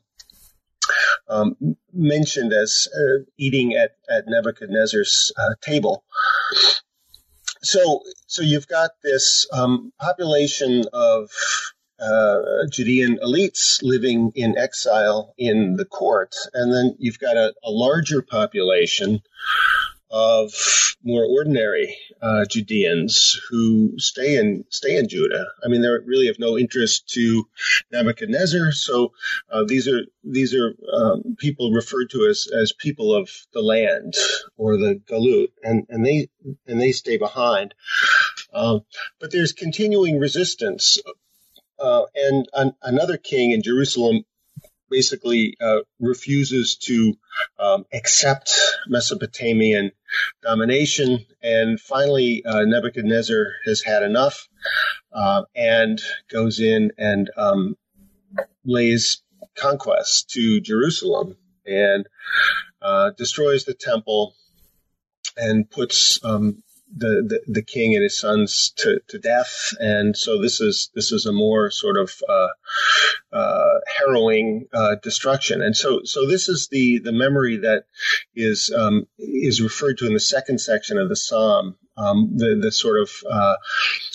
um, 1.29 1.55
mentioned 1.93 2.53
as 2.53 2.87
uh, 2.95 3.23
eating 3.37 3.73
at 3.75 3.91
at 4.09 4.25
Nebuchadnezzar's 4.27 5.31
uh, 5.37 5.53
table 5.61 6.03
so 7.63 8.01
so 8.27 8.41
you've 8.41 8.67
got 8.67 8.91
this 9.03 9.47
um, 9.53 9.91
population 9.99 10.85
of 10.93 11.29
uh, 11.99 12.65
Judean 12.71 13.19
elites 13.23 13.79
living 13.83 14.31
in 14.35 14.57
exile 14.57 15.33
in 15.37 15.75
the 15.75 15.85
court, 15.85 16.35
and 16.53 16.73
then 16.73 16.95
you've 16.97 17.19
got 17.19 17.37
a, 17.37 17.53
a 17.63 17.69
larger 17.69 18.21
population 18.23 19.21
of 20.11 20.53
more 21.03 21.25
ordinary 21.25 21.97
uh, 22.21 22.45
Judeans 22.45 23.39
who 23.49 23.93
stay 23.97 24.37
in 24.37 24.65
stay 24.69 24.97
in 24.97 25.07
Judah. 25.07 25.45
I 25.63 25.67
mean, 25.67 25.81
they're 25.81 26.01
really 26.05 26.27
of 26.27 26.37
no 26.37 26.57
interest 26.57 27.09
to 27.13 27.47
Nebuchadnezzar. 27.91 28.71
So 28.71 29.13
uh, 29.51 29.63
these 29.65 29.87
are 29.87 30.01
these 30.23 30.53
are 30.53 30.75
um, 30.91 31.35
people 31.37 31.71
referred 31.71 32.09
to 32.11 32.27
as 32.27 32.47
as 32.47 32.73
people 32.73 33.15
of 33.15 33.29
the 33.53 33.61
land 33.61 34.15
or 34.57 34.77
the 34.77 35.01
galut, 35.09 35.51
and 35.63 35.85
and 35.89 36.05
they 36.05 36.29
and 36.67 36.79
they 36.79 36.91
stay 36.91 37.17
behind. 37.17 37.73
Um, 38.53 38.81
but 39.19 39.31
there's 39.31 39.53
continuing 39.53 40.19
resistance. 40.19 40.99
Uh, 41.79 42.03
and 42.13 42.47
an, 42.53 42.73
another 42.83 43.17
king 43.17 43.53
in 43.53 43.63
Jerusalem 43.63 44.23
basically 44.91 45.57
uh, 45.59 45.79
refuses 45.99 46.75
to 46.75 47.17
um, 47.57 47.85
accept 47.91 48.53
Mesopotamian 48.87 49.91
domination. 50.41 51.25
And 51.41 51.79
finally, 51.79 52.43
uh, 52.45 52.63
Nebuchadnezzar 52.65 53.53
has 53.65 53.81
had 53.81 54.03
enough 54.03 54.47
uh, 55.13 55.43
and 55.55 56.01
goes 56.29 56.59
in 56.59 56.91
and 56.97 57.29
um, 57.37 57.77
lays 58.65 59.21
conquest 59.55 60.29
to 60.31 60.61
Jerusalem 60.61 61.37
and 61.65 62.05
uh, 62.81 63.11
destroys 63.17 63.65
the 63.65 63.73
temple 63.73 64.33
and 65.37 65.69
puts 65.69 66.23
um, 66.23 66.63
the, 66.95 67.23
the, 67.27 67.41
the 67.47 67.61
king 67.61 67.93
and 67.95 68.03
his 68.03 68.19
sons 68.19 68.73
to, 68.77 68.99
to 69.09 69.19
death, 69.19 69.73
and 69.79 70.15
so 70.15 70.41
this 70.41 70.61
is 70.61 70.89
this 70.95 71.11
is 71.11 71.25
a 71.25 71.31
more 71.31 71.71
sort 71.71 71.97
of 71.97 72.13
uh, 72.27 72.47
uh, 73.35 73.79
harrowing 73.97 74.67
uh, 74.73 74.95
destruction, 75.01 75.61
and 75.61 75.75
so 75.75 76.01
so 76.03 76.27
this 76.27 76.49
is 76.49 76.67
the 76.69 76.99
the 76.99 77.11
memory 77.11 77.57
that 77.57 77.85
is 78.35 78.73
um, 78.75 79.05
is 79.17 79.61
referred 79.61 79.97
to 79.99 80.07
in 80.07 80.13
the 80.13 80.19
second 80.19 80.59
section 80.59 80.97
of 80.97 81.09
the 81.09 81.15
psalm, 81.15 81.77
um, 81.97 82.31
the 82.35 82.59
the 82.61 82.71
sort 82.71 82.99
of 82.99 83.11
uh, 83.29 83.55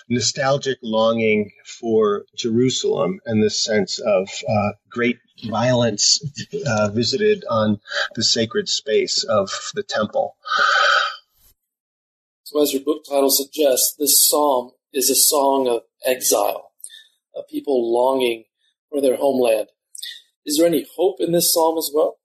nostalgic 0.09 0.79
longing 0.83 1.51
for 1.65 2.25
Jerusalem 2.37 3.21
and 3.27 3.43
this 3.43 3.63
sense 3.63 3.99
of 3.99 4.29
uh, 4.49 4.71
great 4.91 5.19
violence 5.45 6.21
uh, 6.67 6.89
visited 6.91 7.45
on 7.49 7.81
the 8.15 8.25
sacred 8.25 8.69
space 8.69 9.25
of 9.25 9.51
the 9.75 9.83
temple. 9.83 10.37
So, 12.47 12.63
as 12.63 12.73
your 12.73 12.85
book 12.85 13.03
title 13.05 13.29
suggests, 13.29 13.97
this 13.99 14.25
psalm 14.29 14.71
is 14.93 15.11
a 15.11 15.17
song 15.17 15.67
of 15.67 15.83
exile, 16.07 16.71
of 17.35 17.49
people 17.49 17.93
longing 17.93 18.45
for 18.89 19.01
their 19.01 19.17
homeland. 19.17 19.67
Is 20.45 20.57
there 20.57 20.69
any 20.69 20.87
hope 20.95 21.17
in 21.19 21.33
this 21.33 21.53
psalm 21.53 21.77
as 21.77 21.91
well? 21.93 22.19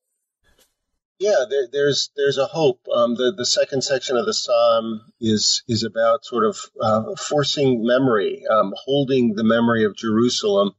Yeah, 1.17 1.45
there, 1.49 1.67
there's 1.71 2.11
there's 2.15 2.37
a 2.37 2.45
hope. 2.45 2.81
Um, 2.93 3.15
the 3.15 3.33
the 3.35 3.47
second 3.47 3.81
section 3.81 4.15
of 4.15 4.27
the 4.27 4.33
psalm 4.35 5.11
is 5.19 5.63
is 5.67 5.83
about 5.83 6.23
sort 6.23 6.45
of 6.45 6.59
uh, 6.79 7.15
forcing 7.15 7.83
memory, 7.83 8.43
um, 8.47 8.75
holding 8.77 9.33
the 9.33 9.43
memory 9.43 9.85
of 9.85 9.95
Jerusalem 9.95 10.75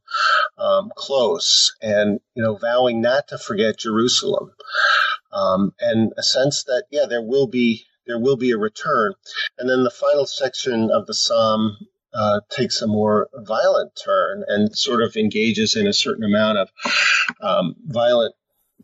um, 0.57 0.89
close, 0.95 1.75
and 1.81 2.21
you 2.33 2.43
know, 2.43 2.55
vowing 2.55 3.01
not 3.01 3.27
to 3.27 3.37
forget 3.37 3.77
Jerusalem, 3.79 4.53
um, 5.33 5.73
and 5.81 6.13
a 6.17 6.23
sense 6.23 6.63
that 6.63 6.85
yeah, 6.91 7.07
there 7.09 7.21
will 7.21 7.47
be 7.47 7.87
there 8.05 8.19
will 8.19 8.37
be 8.37 8.51
a 8.51 8.57
return. 8.57 9.13
And 9.57 9.69
then 9.69 9.83
the 9.83 9.91
final 9.91 10.25
section 10.25 10.89
of 10.91 11.05
the 11.05 11.13
psalm 11.13 11.77
uh, 12.13 12.41
takes 12.49 12.81
a 12.81 12.87
more 12.87 13.29
violent 13.33 13.91
turn 14.03 14.43
and 14.47 14.75
sort 14.75 15.01
of 15.01 15.15
engages 15.15 15.75
in 15.75 15.87
a 15.87 15.93
certain 15.93 16.23
amount 16.23 16.59
of 16.59 16.69
um, 17.41 17.75
violent 17.85 18.35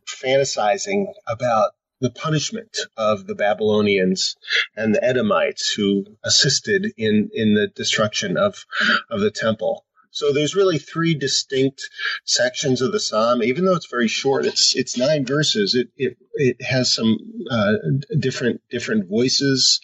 fantasizing 0.08 1.06
about 1.28 1.72
the 2.02 2.10
punishment 2.10 2.78
of 2.98 3.28
the 3.28 3.36
Babylonians 3.36 4.36
and 4.76 4.96
the 4.96 5.04
Edomites 5.04 5.72
who 5.72 6.06
assisted 6.24 6.94
in, 6.98 7.30
in 7.34 7.54
the 7.54 7.68
destruction 7.68 8.38
of, 8.38 8.66
of 9.10 9.20
the 9.20 9.32
temple. 9.32 9.86
So 10.12 10.34
there's 10.34 10.56
really 10.56 10.80
three 10.80 11.14
distinct 11.14 11.88
sections 12.26 12.82
of 12.82 12.92
the 12.92 13.00
psalm. 13.00 13.44
Even 13.44 13.66
though 13.66 13.76
it's 13.76 13.90
very 13.90 14.08
short, 14.08 14.46
it's 14.46 14.76
it's 14.76 14.98
nine 14.98 15.26
verses. 15.26 15.76
It 15.76 15.90
it, 15.98 16.18
it 16.34 16.62
has 16.62 16.92
some 16.92 17.18
uh, 17.50 17.74
different 18.18 18.62
different 18.70 19.08
voices, 19.08 19.80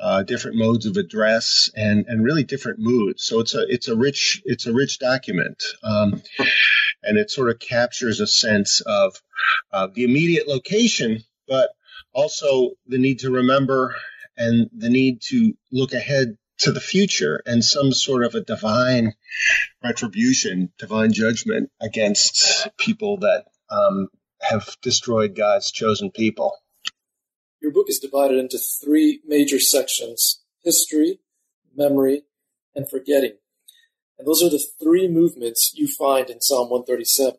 uh, 0.00 0.22
different 0.22 0.58
modes 0.58 0.86
of 0.86 0.96
address, 0.96 1.70
and 1.74 2.06
and 2.06 2.24
really 2.24 2.44
different 2.44 2.78
moods. 2.78 3.24
So 3.24 3.40
it's 3.40 3.54
a 3.54 3.64
it's 3.68 3.88
a 3.88 3.96
rich 3.96 4.42
it's 4.44 4.66
a 4.66 4.72
rich 4.72 4.98
document, 4.98 5.62
um, 5.82 6.22
and 7.02 7.18
it 7.18 7.30
sort 7.30 7.50
of 7.50 7.58
captures 7.58 8.20
a 8.20 8.26
sense 8.26 8.80
of 8.86 9.20
uh, 9.72 9.88
the 9.92 10.04
immediate 10.04 10.46
location, 10.46 11.24
but 11.48 11.70
also 12.12 12.70
the 12.86 12.98
need 12.98 13.20
to 13.20 13.30
remember 13.30 13.94
and 14.36 14.70
the 14.72 14.88
need 14.88 15.20
to 15.20 15.52
look 15.72 15.92
ahead 15.92 16.36
to 16.58 16.72
the 16.72 16.80
future 16.80 17.42
and 17.46 17.64
some 17.64 17.92
sort 17.92 18.24
of 18.24 18.34
a 18.34 18.40
divine 18.40 19.14
retribution, 19.82 20.72
divine 20.78 21.12
judgment 21.12 21.70
against 21.80 22.68
people 22.78 23.18
that 23.18 23.44
um, 23.70 24.08
have 24.40 24.76
destroyed 24.82 25.34
God's 25.36 25.70
chosen 25.70 26.10
people. 26.10 26.56
Your 27.60 27.72
book 27.72 27.86
is 27.88 27.98
divided 27.98 28.38
into 28.38 28.58
three 28.58 29.20
major 29.26 29.60
sections 29.60 30.42
history, 30.64 31.20
memory, 31.74 32.22
and 32.74 32.88
forgetting. 32.88 33.32
And 34.18 34.26
those 34.26 34.42
are 34.42 34.50
the 34.50 34.62
three 34.82 35.08
movements 35.08 35.72
you 35.74 35.86
find 35.86 36.28
in 36.28 36.40
Psalm 36.40 36.68
137. 36.70 37.38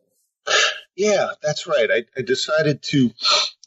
Yeah, 0.95 1.29
that's 1.41 1.67
right. 1.67 1.89
I, 1.91 2.05
I 2.17 2.21
decided 2.21 2.81
to 2.83 3.11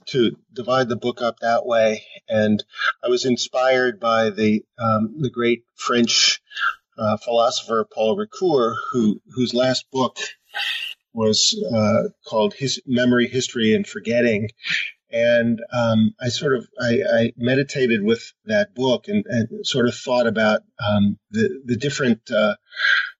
to 0.06 0.37
divide 0.52 0.88
the 0.88 0.97
book 0.97 1.23
up 1.23 1.40
that 1.40 1.66
way, 1.66 2.04
and 2.28 2.62
I 3.04 3.09
was 3.09 3.25
inspired 3.25 4.00
by 4.00 4.30
the 4.30 4.64
um, 4.78 5.16
the 5.21 5.30
great 5.30 5.64
French 5.75 6.40
uh, 6.99 7.16
philosopher 7.16 7.87
Paul 7.92 8.16
Ricoeur, 8.16 8.76
who 8.92 9.21
whose 9.35 9.54
last 9.54 9.90
book 9.90 10.16
was 11.12 11.62
uh, 11.75 12.09
called 12.26 12.54
His 12.54 12.80
Memory, 12.87 13.28
History, 13.28 13.75
and 13.75 13.87
Forgetting. 13.87 14.49
And 15.11 15.61
um, 15.71 16.14
I 16.18 16.28
sort 16.28 16.56
of 16.56 16.66
I, 16.80 17.02
I, 17.02 17.32
meditated 17.37 18.02
with 18.02 18.32
that 18.47 18.75
book 18.75 19.09
and, 19.09 19.26
and 19.26 19.66
sort 19.66 19.87
of 19.87 19.94
thought 19.94 20.26
about 20.26 20.62
um, 20.82 21.18
the 21.30 21.61
the 21.66 21.76
different 21.76 22.30
uh, 22.30 22.54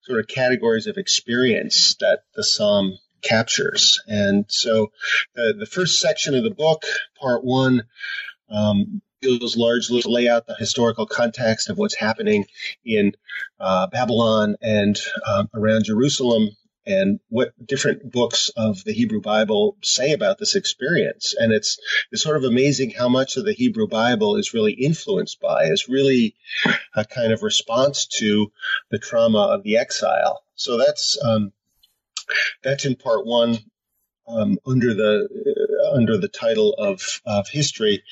sort 0.03 0.21
of 0.21 0.27
categories 0.27 0.87
of 0.87 0.97
experience 0.97 1.97
that 2.01 2.21
the 2.35 2.45
psalm 2.45 2.97
captures. 3.23 4.01
And 4.07 4.45
so 4.49 4.93
the, 5.35 5.55
the 5.59 5.67
first 5.67 6.01
section 6.01 6.35
of 6.35 6.45
the 6.45 6.51
book, 6.51 6.83
part 7.21 7.45
one, 7.45 7.85
um, 8.51 9.03
deals 9.21 9.57
largely 9.57 10.03
to 10.03 10.11
lay 10.11 10.29
out 10.29 10.47
the 10.47 10.57
historical 10.57 11.07
context 11.07 11.71
of 11.71 11.79
what's 11.79 11.95
happening 11.97 12.45
in 12.85 13.13
uh, 13.61 13.87
Babylon 13.87 14.57
and 14.61 14.99
um, 15.27 15.49
around 15.55 15.85
Jerusalem 15.85 16.51
and 16.85 17.21
what 17.29 17.53
different 17.65 18.11
books 18.11 18.51
of 18.57 18.83
the 18.85 18.93
Hebrew 18.93 19.21
Bible 19.21 19.77
say 19.83 20.13
about 20.13 20.39
this 20.39 20.57
experience. 20.57 21.35
And 21.39 21.53
it's 21.53 21.79
it's 22.11 22.23
sort 22.23 22.37
of 22.37 22.45
amazing 22.45 22.91
how 22.91 23.09
much 23.09 23.37
of 23.37 23.45
the 23.45 23.53
Hebrew 23.53 23.87
Bible 23.87 24.37
is 24.37 24.53
really 24.53 24.73
influenced 24.73 25.41
by, 25.41 25.67
is 25.67 25.89
really 25.89 26.35
a 26.95 27.05
kind 27.05 27.33
of 27.33 27.43
response 27.43 28.07
to 28.19 28.51
the 28.91 28.99
trauma 28.99 29.47
of 29.55 29.63
the 29.63 29.77
exile. 29.77 30.43
So 30.57 30.77
that's 30.77 31.17
um, 31.25 31.53
that's 32.63 32.85
in 32.85 32.97
part 32.97 33.27
one 33.27 33.59
um, 34.29 34.59
under 34.67 34.95
the 34.95 35.29
uh, 35.93 35.97
under 35.97 36.17
the 36.19 36.29
title 36.29 36.75
of 36.75 37.01
of 37.27 37.49
history. 37.49 38.03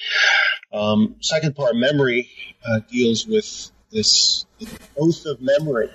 Um, 0.73 1.17
second 1.21 1.57
part, 1.57 1.76
memory, 1.76 2.31
uh, 2.67 2.81
deals 2.90 3.26
with 3.26 3.71
this 3.90 4.47
oath 4.97 5.26
of 5.26 5.40
memory. 5.40 5.90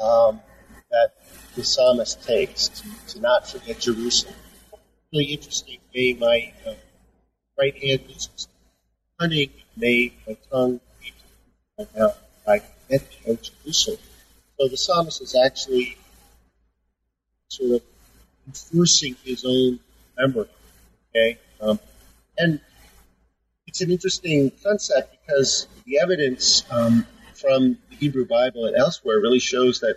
Um, 0.00 0.40
that 0.90 1.14
the 1.54 1.64
psalmist 1.64 2.22
takes 2.26 2.68
to, 2.68 2.88
to 3.08 3.20
not 3.20 3.48
forget 3.48 3.80
Jerusalem. 3.80 4.34
Really 5.12 5.26
interesting 5.26 5.78
way 5.94 6.14
my 6.14 6.52
uh, 6.66 6.74
right 7.58 7.76
hand 7.82 8.02
is 8.08 8.48
hunting 9.18 9.50
made 9.76 10.12
my 10.26 10.36
tongue 10.50 10.80
my 11.78 11.86
mouth 11.96 12.18
I 12.46 12.58
forget 12.60 13.42
Jerusalem. 13.42 13.98
So 14.58 14.68
the 14.68 14.76
psalmist 14.76 15.20
is 15.22 15.34
actually 15.34 15.96
sort 17.48 17.72
of 17.72 17.82
enforcing 18.46 19.16
his 19.24 19.44
own 19.44 19.78
memory. 20.18 20.48
Okay, 21.10 21.38
um, 21.60 21.78
and 22.38 22.60
it's 23.66 23.80
an 23.80 23.90
interesting 23.90 24.52
concept 24.62 25.16
because 25.26 25.66
the 25.84 25.98
evidence 26.00 26.64
um, 26.70 27.06
from 27.34 27.78
the 27.90 27.96
Hebrew 27.96 28.26
Bible 28.26 28.66
and 28.66 28.76
elsewhere 28.76 29.20
really 29.20 29.38
shows 29.38 29.80
that 29.80 29.96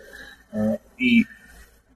uh, 0.52 0.76
the 0.98 1.24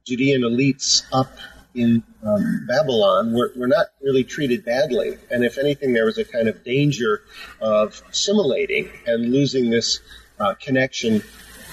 Judean 0.04 0.42
elites 0.42 1.02
up 1.12 1.36
in 1.74 2.02
um, 2.22 2.66
Babylon 2.68 3.32
were, 3.32 3.52
were 3.56 3.66
not 3.66 3.86
really 4.00 4.22
treated 4.22 4.64
badly. 4.64 5.18
And 5.30 5.44
if 5.44 5.58
anything, 5.58 5.92
there 5.92 6.04
was 6.04 6.18
a 6.18 6.24
kind 6.24 6.48
of 6.48 6.62
danger 6.62 7.22
of 7.60 8.00
assimilating 8.08 8.90
and 9.06 9.32
losing 9.32 9.70
this 9.70 10.00
uh, 10.38 10.54
connection 10.54 11.22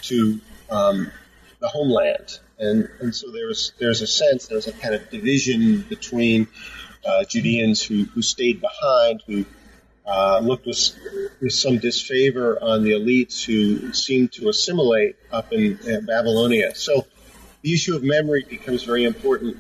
to 0.04 0.42
um, 0.70 1.12
the 1.60 1.68
homeland. 1.68 2.40
And, 2.62 2.88
and 3.00 3.14
so 3.14 3.32
there's, 3.32 3.74
there's 3.80 4.02
a 4.02 4.08
sense, 4.08 4.48
there's 4.48 4.68
a 4.68 4.72
kind 4.72 4.94
of 4.94 5.10
division 5.10 5.82
between 5.82 6.48
uh, 7.04 7.26
Judeans 7.26 7.82
who, 7.82 8.04
who 8.06 8.22
stayed 8.22 8.62
behind, 8.62 9.24
who 9.26 9.46
uh, 10.06 10.40
looked 10.44 10.68
with, 10.68 10.96
with 11.42 11.54
some 11.54 11.80
disfavor 11.80 12.62
on 12.62 12.84
the 12.84 12.92
elites 12.92 13.44
who 13.44 13.92
seemed 13.94 14.32
to 14.34 14.50
assimilate 14.50 15.16
up 15.32 15.52
in 15.52 15.80
Babylonia. 16.06 16.76
So 16.76 17.08
the 17.64 17.74
issue 17.74 17.96
of 17.96 18.04
memory 18.04 18.46
becomes 18.48 18.84
very 18.84 19.06
important. 19.06 19.58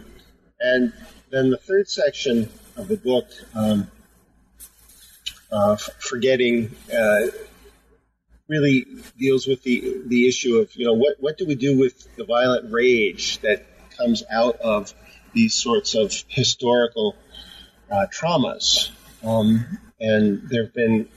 And 0.59 0.93
then 1.31 1.49
the 1.49 1.57
third 1.57 1.89
section 1.89 2.49
of 2.77 2.87
the 2.87 2.97
book, 2.97 3.27
um, 3.55 3.89
uh, 5.51 5.75
forgetting, 5.75 6.75
uh, 6.93 7.27
really 8.51 8.85
deals 9.17 9.47
with 9.47 9.63
the 9.63 10.01
the 10.05 10.27
issue 10.27 10.57
of 10.57 10.75
you 10.75 10.85
know 10.85 10.93
what 10.93 11.15
what 11.19 11.37
do 11.37 11.45
we 11.47 11.55
do 11.55 11.79
with 11.79 11.95
the 12.17 12.25
violent 12.25 12.71
rage 12.71 13.39
that 13.39 13.65
comes 13.97 14.23
out 14.29 14.59
of 14.59 14.93
these 15.33 15.55
sorts 15.55 15.95
of 15.95 16.13
historical 16.27 17.15
uh, 17.89 18.07
traumas. 18.07 18.91
Um, 19.23 19.79
and 19.99 20.49
there 20.49 20.63
have 20.63 20.73
been, 20.73 21.07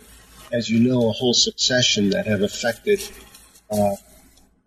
as 0.52 0.68
you 0.68 0.78
know, 0.88 1.08
a 1.08 1.12
whole 1.12 1.34
succession 1.34 2.10
that 2.10 2.26
have 2.26 2.42
affected 2.42 3.00
uh, 3.70 3.96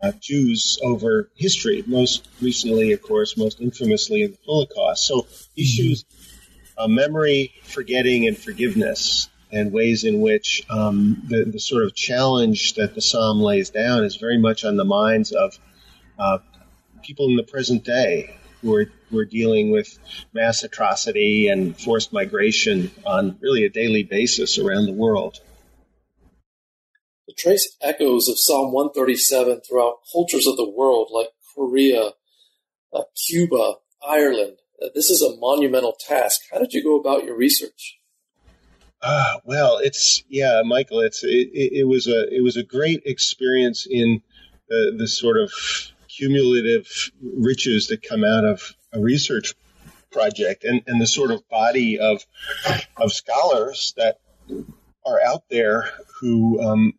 uh, 0.01 0.12
Jews 0.19 0.79
over 0.83 1.29
history. 1.36 1.83
Most 1.88 2.27
recently, 2.41 2.91
of 2.91 3.01
course, 3.01 3.38
most 3.38 3.62
infamously 3.62 4.24
in 4.24 4.31
the 4.31 4.38
Holocaust. 4.45 5.05
So 5.05 5.27
issues, 5.55 6.05
uh, 6.77 6.88
memory, 6.88 7.53
forgetting, 7.63 8.27
and 8.27 8.38
forgiveness, 8.38 9.29
and 9.51 9.71
ways 9.71 10.03
in 10.03 10.21
which 10.21 10.63
um, 10.69 11.21
the, 11.27 11.45
the 11.45 11.59
sort 11.59 11.83
of 11.83 11.95
challenge 11.95 12.73
that 12.73 12.95
the 12.95 13.01
psalm 13.01 13.39
lays 13.39 13.69
down 13.69 14.03
is 14.03 14.15
very 14.17 14.38
much 14.38 14.65
on 14.65 14.75
the 14.75 14.86
minds 14.86 15.31
of 15.31 15.57
uh, 16.19 16.39
people 17.03 17.29
in 17.29 17.36
the 17.36 17.43
present 17.43 17.83
day 17.83 18.36
who 18.62 18.75
are, 18.75 18.86
who 19.10 19.19
are 19.19 19.25
dealing 19.25 19.71
with 19.71 19.97
mass 20.33 20.63
atrocity 20.63 21.47
and 21.47 21.79
forced 21.79 22.12
migration 22.12 22.91
on 23.05 23.38
really 23.41 23.63
a 23.63 23.69
daily 23.69 24.03
basis 24.03 24.57
around 24.57 24.86
the 24.86 24.93
world. 24.93 25.39
The 27.27 27.33
trace 27.38 27.75
echoes 27.81 28.27
of 28.27 28.36
Psalm 28.38 28.71
137 28.73 29.62
throughout 29.62 29.99
cultures 30.12 30.47
of 30.47 30.57
the 30.57 30.69
world 30.69 31.10
like 31.12 31.29
Korea, 31.55 32.12
uh, 32.93 33.03
Cuba, 33.27 33.75
Ireland, 34.05 34.57
uh, 34.81 34.88
this 34.93 35.10
is 35.10 35.21
a 35.21 35.36
monumental 35.38 35.95
task. 35.99 36.41
How 36.51 36.60
did 36.60 36.73
you 36.73 36.83
go 36.83 36.99
about 36.99 37.25
your 37.25 37.36
research? 37.36 37.96
Ah, 39.01 39.39
well, 39.45 39.77
it's 39.77 40.23
yeah, 40.27 40.62
Michael. 40.65 41.01
It's 41.01 41.23
it, 41.23 41.49
it, 41.53 41.73
it 41.79 41.83
was 41.83 42.07
a 42.07 42.33
it 42.33 42.41
was 42.41 42.57
a 42.57 42.63
great 42.63 43.03
experience 43.05 43.88
in 43.89 44.21
the, 44.69 44.95
the 44.97 45.07
sort 45.07 45.38
of 45.38 45.51
cumulative 46.07 47.12
riches 47.21 47.88
that 47.88 48.01
come 48.01 48.23
out 48.23 48.43
of 48.43 48.73
a 48.93 48.99
research 48.99 49.53
project 50.12 50.63
and, 50.63 50.81
and 50.88 50.99
the 50.99 51.05
sort 51.05 51.31
of 51.31 51.47
body 51.49 51.99
of 51.99 52.25
of 52.97 53.12
scholars 53.13 53.93
that 53.97 54.19
are 55.05 55.21
out 55.21 55.43
there 55.49 55.91
who 56.19 56.62
um, 56.62 56.93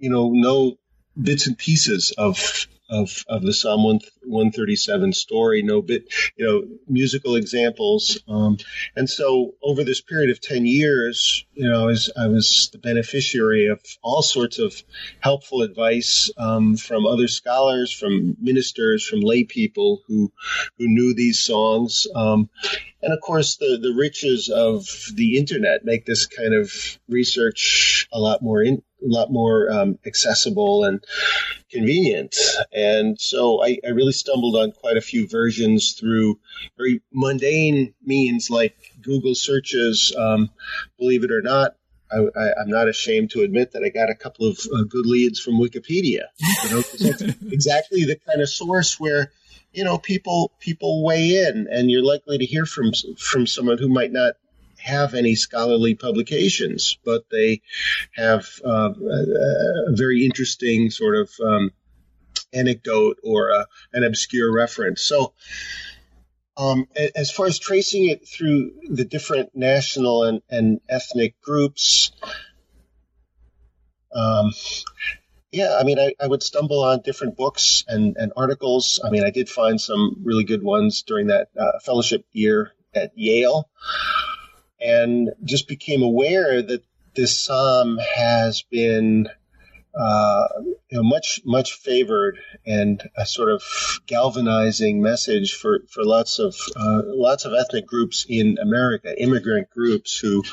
you 0.00 0.10
know, 0.10 0.30
know 0.32 0.78
bits 1.20 1.46
and 1.46 1.56
pieces 1.56 2.12
of 2.16 2.66
of, 2.88 3.24
of 3.28 3.42
the 3.42 3.52
Psalm 3.52 4.00
137 4.30 5.12
story, 5.12 5.62
no 5.62 5.82
bit, 5.82 6.12
you 6.36 6.46
know, 6.46 6.62
musical 6.88 7.36
examples. 7.36 8.18
Um, 8.28 8.58
and 8.96 9.08
so 9.08 9.54
over 9.62 9.84
this 9.84 10.00
period 10.00 10.30
of 10.30 10.40
10 10.40 10.66
years, 10.66 11.44
you 11.54 11.68
know, 11.68 11.88
as 11.88 12.10
I 12.16 12.28
was 12.28 12.70
the 12.72 12.78
beneficiary 12.78 13.66
of 13.66 13.80
all 14.02 14.22
sorts 14.22 14.58
of 14.58 14.82
helpful 15.20 15.62
advice 15.62 16.30
um, 16.36 16.76
from 16.76 17.06
other 17.06 17.28
scholars, 17.28 17.92
from 17.92 18.36
ministers, 18.40 19.06
from 19.06 19.20
lay 19.20 19.44
people 19.44 20.02
who, 20.06 20.32
who 20.78 20.88
knew 20.88 21.14
these 21.14 21.44
songs. 21.44 22.06
Um, 22.14 22.48
and 23.02 23.12
of 23.12 23.20
course, 23.20 23.56
the, 23.56 23.78
the 23.80 23.94
riches 23.94 24.48
of 24.48 24.86
the 25.14 25.38
internet 25.38 25.84
make 25.84 26.04
this 26.04 26.26
kind 26.26 26.54
of 26.54 26.72
research 27.08 28.08
a 28.12 28.20
lot 28.20 28.42
more 28.42 28.62
in, 28.62 28.82
a 29.02 29.06
lot 29.06 29.30
more 29.30 29.70
um, 29.70 29.98
accessible 30.06 30.84
and 30.84 31.02
convenient. 31.70 32.36
And 32.72 33.20
so 33.20 33.62
I, 33.62 33.78
I, 33.84 33.90
really 33.90 34.12
stumbled 34.12 34.56
on 34.56 34.72
quite 34.72 34.96
a 34.96 35.00
few 35.00 35.28
versions 35.28 35.92
through 35.92 36.38
very 36.76 37.00
mundane 37.12 37.94
means 38.04 38.50
like 38.50 38.76
Google 39.00 39.34
searches. 39.34 40.14
Um, 40.16 40.50
believe 40.98 41.24
it 41.24 41.30
or 41.30 41.42
not, 41.42 41.76
I, 42.12 42.60
am 42.60 42.68
not 42.68 42.88
ashamed 42.88 43.30
to 43.32 43.42
admit 43.42 43.72
that 43.72 43.84
I 43.84 43.88
got 43.88 44.10
a 44.10 44.14
couple 44.14 44.46
of 44.46 44.58
uh, 44.74 44.82
good 44.82 45.06
leads 45.06 45.38
from 45.38 45.54
Wikipedia. 45.54 46.24
You 46.64 46.70
know, 46.70 46.82
exactly 47.52 48.04
the 48.04 48.18
kind 48.26 48.42
of 48.42 48.48
source 48.48 48.98
where 48.98 49.32
you 49.72 49.84
know 49.84 49.98
people 49.98 50.52
people 50.58 51.04
weigh 51.04 51.46
in, 51.46 51.68
and 51.70 51.90
you're 51.90 52.04
likely 52.04 52.38
to 52.38 52.46
hear 52.46 52.66
from 52.66 52.92
from 53.16 53.46
someone 53.46 53.78
who 53.78 53.88
might 53.88 54.12
not 54.12 54.34
have 54.82 55.14
any 55.14 55.34
scholarly 55.34 55.94
publications, 55.94 56.98
but 57.04 57.24
they 57.30 57.62
have 58.12 58.46
uh, 58.64 58.90
a, 58.92 59.92
very 59.92 60.24
interesting 60.24 60.90
sort 60.90 61.16
of 61.16 61.30
um, 61.44 61.70
anecdote 62.52 63.18
or 63.22 63.50
a, 63.50 63.66
an 63.92 64.04
obscure 64.04 64.52
reference. 64.52 65.02
So, 65.02 65.34
um, 66.56 66.88
as 67.14 67.30
far 67.30 67.46
as 67.46 67.58
tracing 67.58 68.08
it 68.08 68.28
through 68.28 68.72
the 68.88 69.04
different 69.04 69.50
national 69.54 70.24
and, 70.24 70.42
and 70.50 70.80
ethnic 70.88 71.40
groups, 71.40 72.12
um, 74.12 74.52
yeah, 75.52 75.76
I 75.80 75.84
mean, 75.84 75.98
I, 75.98 76.14
I, 76.20 76.26
would 76.26 76.42
stumble 76.42 76.82
on 76.82 77.00
different 77.02 77.36
books 77.36 77.84
and, 77.88 78.16
and 78.16 78.32
articles. 78.36 79.00
I 79.04 79.10
mean, 79.10 79.24
I 79.24 79.30
did 79.30 79.48
find 79.48 79.80
some 79.80 80.16
really 80.22 80.44
good 80.44 80.62
ones 80.62 81.02
during 81.02 81.28
that 81.28 81.48
uh, 81.58 81.78
fellowship 81.84 82.24
year 82.32 82.72
at 82.94 83.12
Yale 83.16 83.68
and 84.80 85.30
just 85.44 85.68
became 85.68 86.02
aware 86.02 86.62
that 86.62 86.82
this 87.14 87.40
psalm 87.40 87.98
has 87.98 88.62
been 88.62 89.28
uh, 89.92 90.46
you 90.88 90.98
know, 90.98 91.02
much 91.02 91.40
much 91.44 91.72
favored 91.74 92.38
and 92.64 93.02
a 93.16 93.26
sort 93.26 93.50
of 93.50 93.62
galvanizing 94.06 95.02
message 95.02 95.54
for, 95.54 95.80
for 95.88 96.04
lots 96.04 96.38
of 96.38 96.54
uh, 96.76 97.02
lots 97.06 97.44
of 97.44 97.52
ethnic 97.52 97.86
groups 97.86 98.24
in 98.28 98.56
America, 98.62 99.20
immigrant 99.20 99.68
groups 99.70 100.16
who 100.16 100.44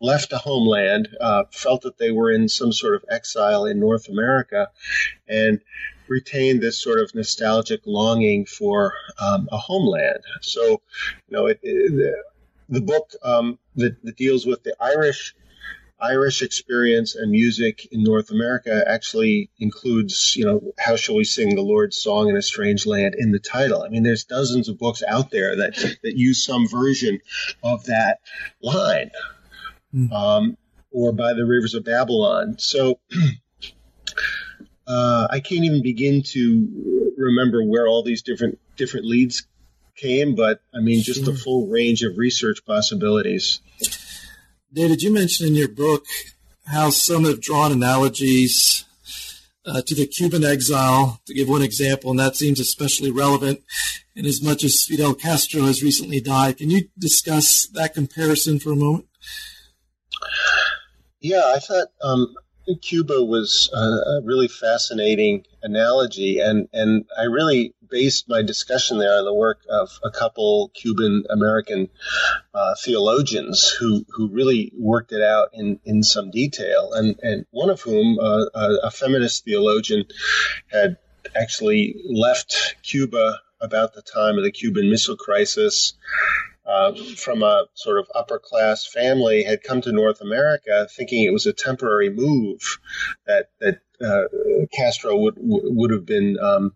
left 0.00 0.32
a 0.32 0.38
homeland, 0.38 1.08
uh, 1.20 1.44
felt 1.50 1.82
that 1.82 1.98
they 1.98 2.10
were 2.10 2.30
in 2.30 2.48
some 2.48 2.72
sort 2.72 2.94
of 2.94 3.04
exile 3.10 3.66
in 3.66 3.78
North 3.78 4.08
America, 4.08 4.70
and 5.28 5.60
retained 6.08 6.62
this 6.62 6.80
sort 6.80 7.00
of 7.00 7.14
nostalgic 7.14 7.80
longing 7.84 8.46
for 8.46 8.94
um, 9.20 9.48
a 9.52 9.58
homeland. 9.58 10.22
So, 10.40 10.62
you 10.62 10.80
know, 11.30 11.46
it, 11.46 11.60
it, 11.62 12.14
the, 12.68 12.80
the 12.80 12.80
book 12.80 13.12
um, 13.22 13.58
that, 13.76 14.02
that 14.04 14.16
deals 14.16 14.46
with 14.46 14.62
the 14.62 14.76
Irish 14.80 15.34
Irish 15.98 16.42
experience 16.42 17.14
and 17.14 17.30
music 17.30 17.88
in 17.90 18.02
North 18.02 18.30
America 18.30 18.84
actually 18.86 19.48
includes, 19.58 20.36
you 20.36 20.44
know, 20.44 20.60
How 20.78 20.96
Shall 20.96 21.16
We 21.16 21.24
Sing 21.24 21.54
the 21.54 21.62
Lord's 21.62 21.96
Song 21.96 22.28
in 22.28 22.36
a 22.36 22.42
Strange 22.42 22.84
Land 22.84 23.14
in 23.16 23.32
the 23.32 23.38
title. 23.38 23.82
I 23.82 23.88
mean, 23.88 24.02
there's 24.02 24.24
dozens 24.24 24.68
of 24.68 24.78
books 24.78 25.02
out 25.02 25.30
there 25.30 25.56
that, 25.56 25.74
that 26.02 26.16
use 26.16 26.44
some 26.44 26.68
version 26.68 27.20
of 27.62 27.84
that 27.86 28.20
line. 28.60 29.10
Mm. 29.94 30.12
Um, 30.12 30.56
or 30.90 31.12
by 31.12 31.32
the 31.32 31.46
rivers 31.46 31.74
of 31.74 31.84
Babylon. 31.84 32.56
So 32.58 33.00
uh, 34.86 35.28
I 35.30 35.40
can't 35.40 35.64
even 35.64 35.82
begin 35.82 36.22
to 36.22 37.12
remember 37.16 37.62
where 37.62 37.86
all 37.86 38.02
these 38.02 38.22
different 38.22 38.58
different 38.76 39.06
leads 39.06 39.46
came, 39.96 40.34
but 40.34 40.60
I 40.74 40.80
mean, 40.80 41.02
just 41.02 41.24
the 41.24 41.34
full 41.34 41.66
range 41.68 42.02
of 42.02 42.18
research 42.18 42.64
possibilities. 42.64 43.60
David, 44.72 45.02
you 45.02 45.12
mentioned 45.12 45.48
in 45.48 45.54
your 45.54 45.68
book 45.68 46.04
how 46.66 46.90
some 46.90 47.24
have 47.24 47.40
drawn 47.40 47.72
analogies 47.72 48.84
uh, 49.64 49.82
to 49.82 49.94
the 49.94 50.06
Cuban 50.06 50.44
exile, 50.44 51.20
to 51.26 51.34
give 51.34 51.48
one 51.48 51.62
example, 51.62 52.10
and 52.10 52.20
that 52.20 52.36
seems 52.36 52.60
especially 52.60 53.10
relevant 53.10 53.62
in 54.14 54.24
as 54.24 54.42
much 54.42 54.64
as 54.64 54.84
Fidel 54.84 55.14
Castro 55.14 55.62
has 55.62 55.82
recently 55.82 56.20
died. 56.20 56.58
Can 56.58 56.70
you 56.70 56.88
discuss 56.98 57.66
that 57.68 57.94
comparison 57.94 58.58
for 58.58 58.72
a 58.72 58.76
moment? 58.76 59.06
Yeah, 61.20 61.52
I 61.54 61.58
thought 61.58 61.88
um, 62.02 62.34
Cuba 62.82 63.22
was 63.24 63.70
a 63.72 64.20
really 64.22 64.48
fascinating 64.48 65.44
analogy, 65.62 66.40
and, 66.40 66.68
and 66.72 67.04
I 67.18 67.24
really 67.24 67.74
based 67.90 68.28
my 68.28 68.42
discussion 68.42 68.98
there 68.98 69.18
on 69.18 69.24
the 69.24 69.34
work 69.34 69.60
of 69.68 69.98
a 70.04 70.10
couple 70.10 70.70
Cuban 70.74 71.24
American 71.30 71.88
uh, 72.54 72.74
theologians 72.82 73.68
who, 73.68 74.04
who 74.10 74.28
really 74.28 74.72
worked 74.78 75.12
it 75.12 75.22
out 75.22 75.50
in, 75.52 75.80
in 75.84 76.02
some 76.02 76.30
detail, 76.30 76.92
and, 76.92 77.18
and 77.22 77.46
one 77.50 77.70
of 77.70 77.80
whom, 77.80 78.18
uh, 78.18 78.46
a, 78.54 78.76
a 78.84 78.90
feminist 78.90 79.44
theologian, 79.44 80.04
had 80.70 80.96
actually 81.34 81.96
left 82.04 82.76
Cuba 82.82 83.40
about 83.60 83.94
the 83.94 84.02
time 84.02 84.36
of 84.36 84.44
the 84.44 84.52
Cuban 84.52 84.90
Missile 84.90 85.16
Crisis 85.16 85.94
uh, 86.66 86.92
from 87.16 87.42
a 87.42 87.66
sort 87.74 87.98
of 87.98 88.10
upper 88.14 88.38
class 88.38 88.86
family 88.86 89.44
had 89.44 89.62
come 89.62 89.80
to 89.80 89.92
North 89.92 90.20
America 90.20 90.86
thinking 90.90 91.24
it 91.24 91.32
was 91.32 91.46
a 91.46 91.52
temporary 91.52 92.10
move 92.10 92.78
that 93.26 93.50
that 93.60 93.78
uh, 94.04 94.24
Castro 94.72 95.16
would 95.16 95.36
would 95.38 95.90
have 95.90 96.04
been 96.04 96.38
um, 96.40 96.74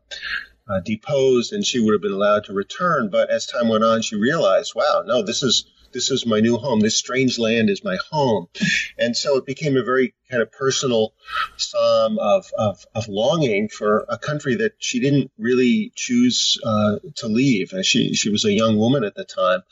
uh, 0.71 0.81
deposed 0.81 1.53
and 1.53 1.65
she 1.65 1.81
would 1.81 1.93
have 1.93 2.03
been 2.03 2.13
allowed 2.13 2.45
to 2.45 2.53
return. 2.53 3.11
But 3.11 3.31
as 3.31 3.47
time 3.47 3.69
went 3.69 3.85
on, 3.85 4.03
she 4.03 4.17
realized, 4.17 4.75
wow, 4.75 5.03
no, 5.05 5.23
this 5.23 5.43
is 5.43 5.65
this 5.93 6.11
is 6.11 6.27
my 6.27 6.41
new 6.41 6.57
home. 6.57 6.81
This 6.81 6.97
strange 6.97 7.39
land 7.39 7.69
is 7.71 7.85
my 7.85 7.99
home. 8.11 8.47
And 8.99 9.17
so 9.17 9.37
it 9.37 9.47
became 9.47 9.77
a 9.77 9.83
very 9.83 10.15
kind 10.31 10.43
of 10.43 10.53
personal 10.53 11.15
psalm 11.57 12.19
of, 12.19 12.47
of, 12.57 12.85
of 12.95 13.09
longing 13.09 13.69
for 13.69 14.07
a 14.09 14.19
country 14.19 14.57
that 14.57 14.75
she 14.79 15.01
didn't 15.01 15.31
really 15.39 15.93
choose 15.95 16.61
uh, 16.65 16.97
to 17.17 17.27
leave. 17.27 17.73
She, 17.83 18.15
she 18.15 18.31
was 18.31 18.45
a 18.45 18.53
young 18.53 18.77
woman 18.77 19.05
at 19.05 19.15
the 19.15 19.25
time. 19.25 19.63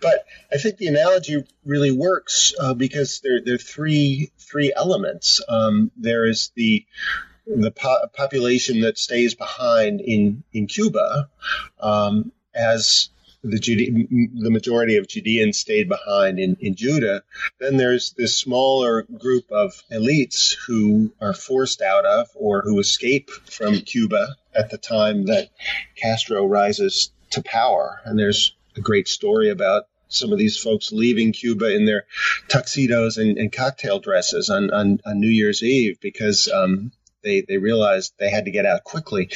But 0.00 0.24
I 0.52 0.58
think 0.58 0.76
the 0.76 0.88
analogy 0.88 1.44
really 1.64 1.92
works 1.92 2.52
uh, 2.60 2.74
because 2.74 3.20
there, 3.20 3.40
there 3.42 3.54
are 3.54 3.58
three, 3.58 4.32
three 4.38 4.72
elements. 4.74 5.40
Um, 5.48 5.90
there 5.96 6.26
is 6.26 6.50
the 6.54 6.84
the 7.46 7.70
po- 7.70 8.06
population 8.12 8.80
that 8.80 8.98
stays 8.98 9.34
behind 9.34 10.00
in 10.00 10.44
in 10.52 10.66
Cuba 10.66 11.28
um, 11.80 12.32
as 12.54 13.10
the 13.44 13.58
Jude- 13.58 14.08
the 14.34 14.50
majority 14.50 14.96
of 14.96 15.06
Judeans 15.06 15.58
stayed 15.58 15.88
behind 15.88 16.38
in, 16.38 16.56
in 16.60 16.74
Judah. 16.74 17.22
Then 17.60 17.76
there's 17.76 18.12
this 18.16 18.36
smaller 18.36 19.02
group 19.02 19.50
of 19.52 19.82
elites 19.92 20.56
who 20.66 21.12
are 21.20 21.34
forced 21.34 21.82
out 21.82 22.06
of 22.06 22.28
or 22.34 22.62
who 22.62 22.80
escape 22.80 23.30
from 23.30 23.80
Cuba 23.80 24.36
at 24.54 24.70
the 24.70 24.78
time 24.78 25.26
that 25.26 25.50
Castro 25.96 26.46
rises 26.46 27.10
to 27.30 27.42
power. 27.42 28.00
And 28.04 28.18
there's 28.18 28.54
a 28.76 28.80
great 28.80 29.08
story 29.08 29.50
about 29.50 29.84
some 30.08 30.32
of 30.32 30.38
these 30.38 30.56
folks 30.56 30.92
leaving 30.92 31.32
Cuba 31.32 31.74
in 31.74 31.84
their 31.84 32.04
tuxedos 32.48 33.18
and, 33.18 33.36
and 33.36 33.52
cocktail 33.52 33.98
dresses 33.98 34.48
on, 34.48 34.70
on, 34.70 35.00
on, 35.04 35.20
New 35.20 35.28
Year's 35.28 35.62
Eve 35.62 35.98
because 36.00 36.48
um, 36.48 36.92
they, 37.24 37.40
they 37.40 37.58
realized 37.58 38.14
they 38.18 38.30
had 38.30 38.44
to 38.44 38.50
get 38.50 38.66
out 38.66 38.84
quickly. 38.84 39.30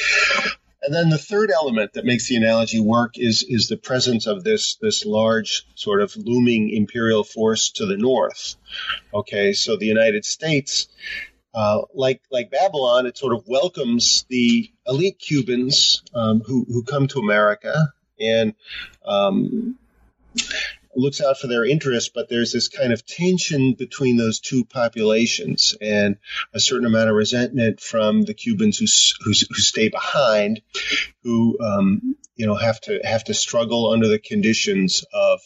And 0.82 0.94
then 0.94 1.10
the 1.10 1.18
third 1.18 1.50
element 1.50 1.94
that 1.94 2.04
makes 2.04 2.28
the 2.28 2.36
analogy 2.36 2.80
work 2.80 3.18
is 3.18 3.44
is 3.46 3.68
the 3.68 3.76
presence 3.76 4.26
of 4.26 4.44
this 4.44 4.76
this 4.76 5.04
large 5.04 5.66
sort 5.74 6.00
of 6.00 6.16
looming 6.16 6.70
imperial 6.70 7.24
force 7.24 7.70
to 7.72 7.86
the 7.86 7.96
north. 7.96 8.54
Okay, 9.12 9.52
so 9.52 9.76
the 9.76 9.86
United 9.86 10.24
States, 10.24 10.86
uh, 11.52 11.82
like 11.94 12.22
like 12.30 12.50
Babylon, 12.50 13.06
it 13.06 13.18
sort 13.18 13.34
of 13.34 13.48
welcomes 13.48 14.24
the 14.28 14.70
elite 14.86 15.18
Cubans 15.18 16.02
um, 16.14 16.40
who 16.40 16.64
who 16.68 16.84
come 16.84 17.08
to 17.08 17.18
America 17.18 17.92
and 18.20 18.54
um, 19.04 19.76
looks 20.98 21.20
out 21.20 21.38
for 21.38 21.46
their 21.46 21.64
interests, 21.64 22.10
but 22.12 22.28
there's 22.28 22.52
this 22.52 22.68
kind 22.68 22.92
of 22.92 23.06
tension 23.06 23.74
between 23.74 24.16
those 24.16 24.40
two 24.40 24.64
populations 24.64 25.76
and 25.80 26.16
a 26.52 26.60
certain 26.60 26.86
amount 26.86 27.08
of 27.08 27.16
resentment 27.16 27.80
from 27.80 28.22
the 28.22 28.34
Cubans 28.34 28.78
who, 28.78 28.86
who, 29.24 29.30
who 29.30 29.54
stay 29.54 29.88
behind, 29.88 30.60
who, 31.22 31.58
um, 31.60 32.16
you 32.34 32.46
know, 32.46 32.54
have 32.54 32.80
to 32.82 33.00
have 33.04 33.24
to 33.24 33.34
struggle 33.34 33.90
under 33.90 34.08
the 34.08 34.18
conditions 34.18 35.04
of 35.12 35.40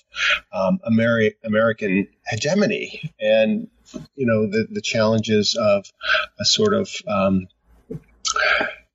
um, 0.52 0.80
Ameri- 0.86 1.34
American 1.44 2.08
hegemony 2.26 3.12
and, 3.20 3.68
you 4.14 4.26
know, 4.26 4.46
the, 4.46 4.66
the 4.70 4.82
challenges 4.82 5.54
of 5.54 5.84
a 6.38 6.44
sort 6.44 6.74
of 6.74 6.90
um, 7.06 7.48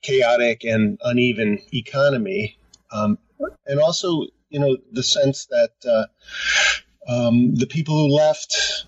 chaotic 0.02 0.64
and 0.64 1.00
uneven 1.04 1.60
economy. 1.74 2.58
Um, 2.92 3.18
and 3.66 3.80
also 3.80 4.26
you 4.50 4.60
know, 4.60 4.78
the 4.92 5.04
sense 5.04 5.48
that 5.48 5.72
uh, 5.88 6.06
um, 7.08 7.56
the 7.56 7.68
people 7.68 7.98
who 7.98 8.16
left, 8.16 8.86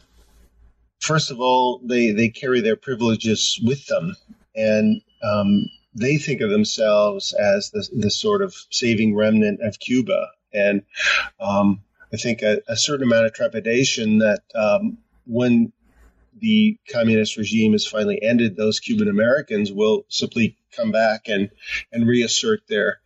first 1.00 1.32
of 1.32 1.40
all, 1.40 1.82
they, 1.84 2.12
they 2.12 2.30
carry 2.30 2.62
their 2.62 2.76
privileges 2.76 3.60
with 3.64 3.86
them. 3.88 4.16
And 4.56 5.02
um, 5.24 5.66
they 5.94 6.18
think 6.18 6.42
of 6.42 6.50
themselves 6.50 7.34
as 7.34 7.72
the, 7.72 7.88
the 7.94 8.12
sort 8.12 8.42
of 8.42 8.56
saving 8.70 9.16
remnant 9.16 9.62
of 9.62 9.80
Cuba. 9.80 10.28
And 10.54 10.84
um, 11.40 11.82
I 12.14 12.18
think 12.18 12.42
a, 12.42 12.62
a, 12.68 12.76
certain 12.76 13.06
amount 13.06 13.26
of 13.26 13.34
trepidation 13.34 14.20
that 14.20 14.42
um, 14.56 14.98
when 15.26 15.72
the 16.40 16.78
communist 16.92 17.38
regime 17.38 17.74
is 17.74 17.86
finally 17.86 18.22
ended, 18.22 18.56
those 18.56 18.80
Cuban 18.80 19.10
Americans 19.10 19.72
will 19.72 20.06
simply 20.10 20.56
come 20.76 20.92
back 20.92 21.28
and, 21.28 21.50
and 21.92 22.08
reassert 22.08 22.62
their 22.68 23.00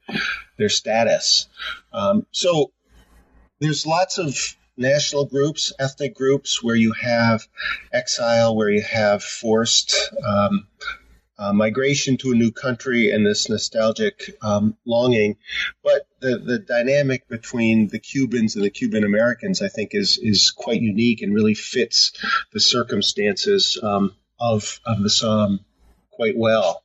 their 0.57 0.69
status. 0.69 1.47
Um, 1.91 2.25
so 2.31 2.71
there's 3.59 3.85
lots 3.85 4.17
of 4.17 4.37
national 4.77 5.25
groups, 5.25 5.73
ethnic 5.79 6.15
groups, 6.15 6.63
where 6.63 6.75
you 6.75 6.93
have 6.93 7.47
exile, 7.91 8.55
where 8.55 8.69
you 8.69 8.81
have 8.81 9.23
forced 9.23 10.13
um, 10.25 10.67
uh, 11.37 11.51
migration 11.51 12.17
to 12.17 12.31
a 12.31 12.35
new 12.35 12.51
country 12.51 13.11
and 13.11 13.25
this 13.25 13.49
nostalgic 13.49 14.35
um, 14.41 14.77
longing. 14.85 15.37
But 15.83 16.07
the, 16.19 16.37
the 16.37 16.59
dynamic 16.59 17.27
between 17.27 17.87
the 17.87 17.99
Cubans 17.99 18.55
and 18.55 18.63
the 18.63 18.69
Cuban 18.69 19.03
Americans, 19.03 19.61
I 19.61 19.69
think, 19.69 19.91
is 19.93 20.19
is 20.21 20.51
quite 20.51 20.81
unique 20.81 21.21
and 21.21 21.33
really 21.33 21.55
fits 21.55 22.13
the 22.51 22.59
circumstances 22.59 23.79
um, 23.81 24.15
of 24.39 24.79
of 24.85 25.01
the 25.01 25.09
psalm 25.09 25.59
quite 26.11 26.37
well. 26.37 26.82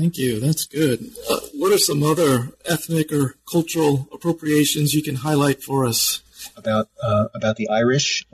Thank 0.00 0.16
you. 0.16 0.40
That's 0.40 0.64
good. 0.64 1.12
Uh, 1.28 1.40
what 1.56 1.74
are 1.74 1.78
some 1.78 2.02
other 2.02 2.54
ethnic 2.64 3.12
or 3.12 3.34
cultural 3.44 4.08
appropriations 4.10 4.94
you 4.94 5.02
can 5.02 5.16
highlight 5.16 5.62
for 5.62 5.84
us? 5.84 6.22
About 6.56 6.88
uh, 7.02 7.26
about 7.34 7.56
the 7.56 7.68
Irish, 7.68 8.24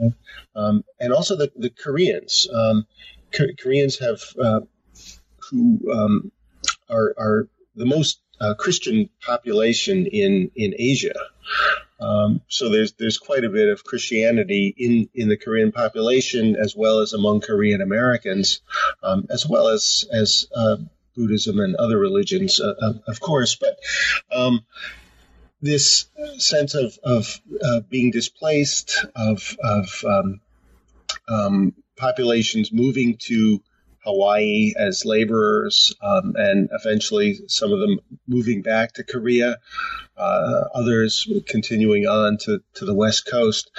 um, 0.55 0.85
and 0.97 1.11
also 1.11 1.35
the 1.35 1.51
the 1.57 1.69
Koreans. 1.69 2.47
Um, 2.49 2.87
Koreans 3.61 3.99
have 3.99 4.21
uh, 4.41 4.61
who 5.49 5.81
um, 5.91 6.31
are 6.89 7.13
are 7.17 7.49
the 7.75 7.85
most 7.85 8.21
uh, 8.39 8.53
Christian 8.53 9.09
population 9.21 10.05
in 10.05 10.49
in 10.55 10.73
Asia. 10.79 11.19
Um, 11.99 12.39
so 12.47 12.69
there's 12.69 12.93
there's 12.93 13.17
quite 13.17 13.43
a 13.43 13.49
bit 13.49 13.67
of 13.67 13.83
Christianity 13.83 14.73
in, 14.77 15.09
in 15.13 15.27
the 15.27 15.37
Korean 15.37 15.73
population 15.73 16.55
as 16.55 16.77
well 16.77 16.99
as 16.99 17.11
among 17.11 17.41
Korean 17.41 17.81
Americans, 17.81 18.61
um, 19.03 19.25
as 19.29 19.45
well 19.45 19.67
as 19.67 20.05
as 20.13 20.47
uh, 20.55 20.77
Buddhism 21.17 21.59
and 21.59 21.75
other 21.75 21.97
religions, 21.97 22.61
uh, 22.61 22.93
of 23.07 23.19
course, 23.19 23.55
but 23.55 23.77
um, 24.31 24.61
this 25.61 26.05
sense 26.37 26.75
of, 26.75 26.97
of 27.03 27.41
uh, 27.63 27.81
being 27.81 28.11
displaced, 28.11 29.05
of, 29.15 29.57
of 29.61 30.03
um, 30.05 30.39
um, 31.27 31.73
populations 31.97 32.71
moving 32.71 33.17
to 33.17 33.61
Hawaii 34.07 34.73
as 34.77 35.03
laborers, 35.03 35.93
um, 36.01 36.33
and 36.37 36.69
eventually 36.71 37.39
some 37.47 37.73
of 37.73 37.79
them 37.79 37.99
moving 38.25 38.61
back 38.61 38.93
to 38.93 39.03
Korea, 39.03 39.57
uh, 40.15 40.63
others 40.73 41.27
continuing 41.45 42.07
on 42.07 42.37
to, 42.37 42.61
to 42.75 42.85
the 42.85 42.93
West 42.93 43.27
Coast. 43.29 43.69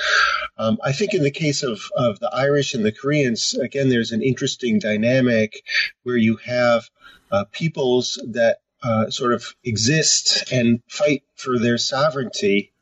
Um, 0.59 0.79
I 0.85 0.93
think 0.93 1.15
in 1.15 1.23
the 1.23 1.31
case 1.31 1.63
of, 1.63 1.81
of 1.97 2.21
the 2.21 2.31
Irish 2.33 2.75
and 2.75 2.85
the 2.85 2.93
Koreans, 2.93 3.55
again, 3.55 3.89
there's 3.89 4.13
an 4.13 4.23
interesting 4.23 4.79
dynamic 4.79 5.65
where 6.03 6.19
you 6.19 6.37
have 6.37 6.91
uh, 7.33 7.45
peoples 7.51 8.23
that 8.33 8.59
uh, 8.83 9.09
sort 9.11 9.33
of 9.33 9.55
exist 9.65 10.53
and 10.53 10.83
fight 10.89 11.23
for 11.37 11.59
their 11.59 11.79
sovereignty 11.79 12.73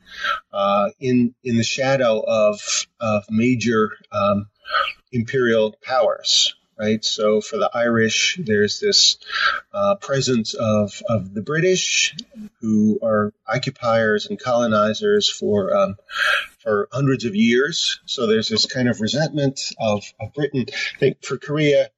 uh, 0.53 0.91
in 1.01 1.35
in 1.43 1.57
the 1.57 1.65
shadow 1.65 2.21
of 2.21 2.61
of 3.01 3.25
major 3.31 3.93
um, 4.13 4.49
imperial 5.13 5.75
powers. 5.83 6.55
Right. 6.79 7.03
So 7.03 7.41
for 7.41 7.57
the 7.57 7.71
Irish, 7.73 8.39
there's 8.39 8.81
this 8.81 9.17
uh, 9.73 9.95
presence 9.95 10.53
of, 10.53 11.03
of 11.09 11.33
the 11.33 11.41
British, 11.41 12.15
who 12.61 12.99
are 13.03 13.33
occupiers 13.49 14.27
and 14.27 14.39
colonizers 14.39 15.31
for 15.31 15.75
um, 15.75 15.97
for 16.59 16.89
hundreds 16.93 17.25
of 17.25 17.35
years. 17.35 18.01
So 18.05 18.27
there's 18.27 18.49
this 18.49 18.67
kind 18.67 18.91
of 18.91 19.01
resentment 19.01 19.73
of, 19.79 20.05
of 20.21 20.35
Britain. 20.35 20.67
I 20.69 20.99
think 20.99 21.25
for 21.25 21.39
Korea, 21.39 21.89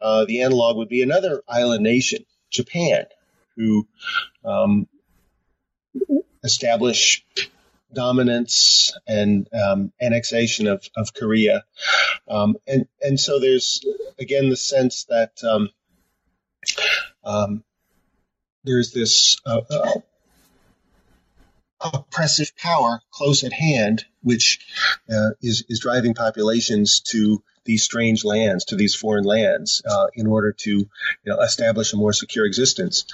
uh, 0.00 0.26
the 0.26 0.42
analog 0.42 0.76
would 0.76 0.88
be 0.88 1.02
another 1.02 1.42
island 1.48 1.82
nation, 1.82 2.24
Japan, 2.50 3.06
who 3.56 3.88
um, 4.44 4.86
establish 6.44 7.24
dominance 7.92 8.96
and 9.06 9.48
um, 9.52 9.92
annexation 10.00 10.66
of, 10.66 10.88
of 10.96 11.12
Korea. 11.14 11.64
Um, 12.28 12.56
and, 12.66 12.86
and 13.00 13.18
so 13.18 13.40
there's, 13.40 13.84
again, 14.18 14.48
the 14.50 14.56
sense 14.56 15.04
that 15.04 15.32
um, 15.44 15.70
um 17.24 17.64
there's 18.64 18.92
this 18.92 19.40
uh, 19.46 19.62
uh, 19.70 20.00
oppressive 21.80 22.54
power 22.56 23.00
close 23.10 23.42
at 23.42 23.52
hand, 23.52 24.04
which 24.22 24.60
uh, 25.10 25.30
is, 25.40 25.64
is 25.68 25.80
driving 25.80 26.14
populations 26.14 27.00
to 27.00 27.42
these 27.70 27.84
strange 27.84 28.24
lands, 28.24 28.64
to 28.64 28.74
these 28.74 28.96
foreign 28.96 29.22
lands, 29.22 29.80
uh, 29.88 30.08
in 30.14 30.26
order 30.26 30.50
to 30.50 30.70
you 30.70 30.88
know, 31.24 31.38
establish 31.40 31.92
a 31.92 31.96
more 31.96 32.12
secure 32.12 32.44
existence. 32.44 33.04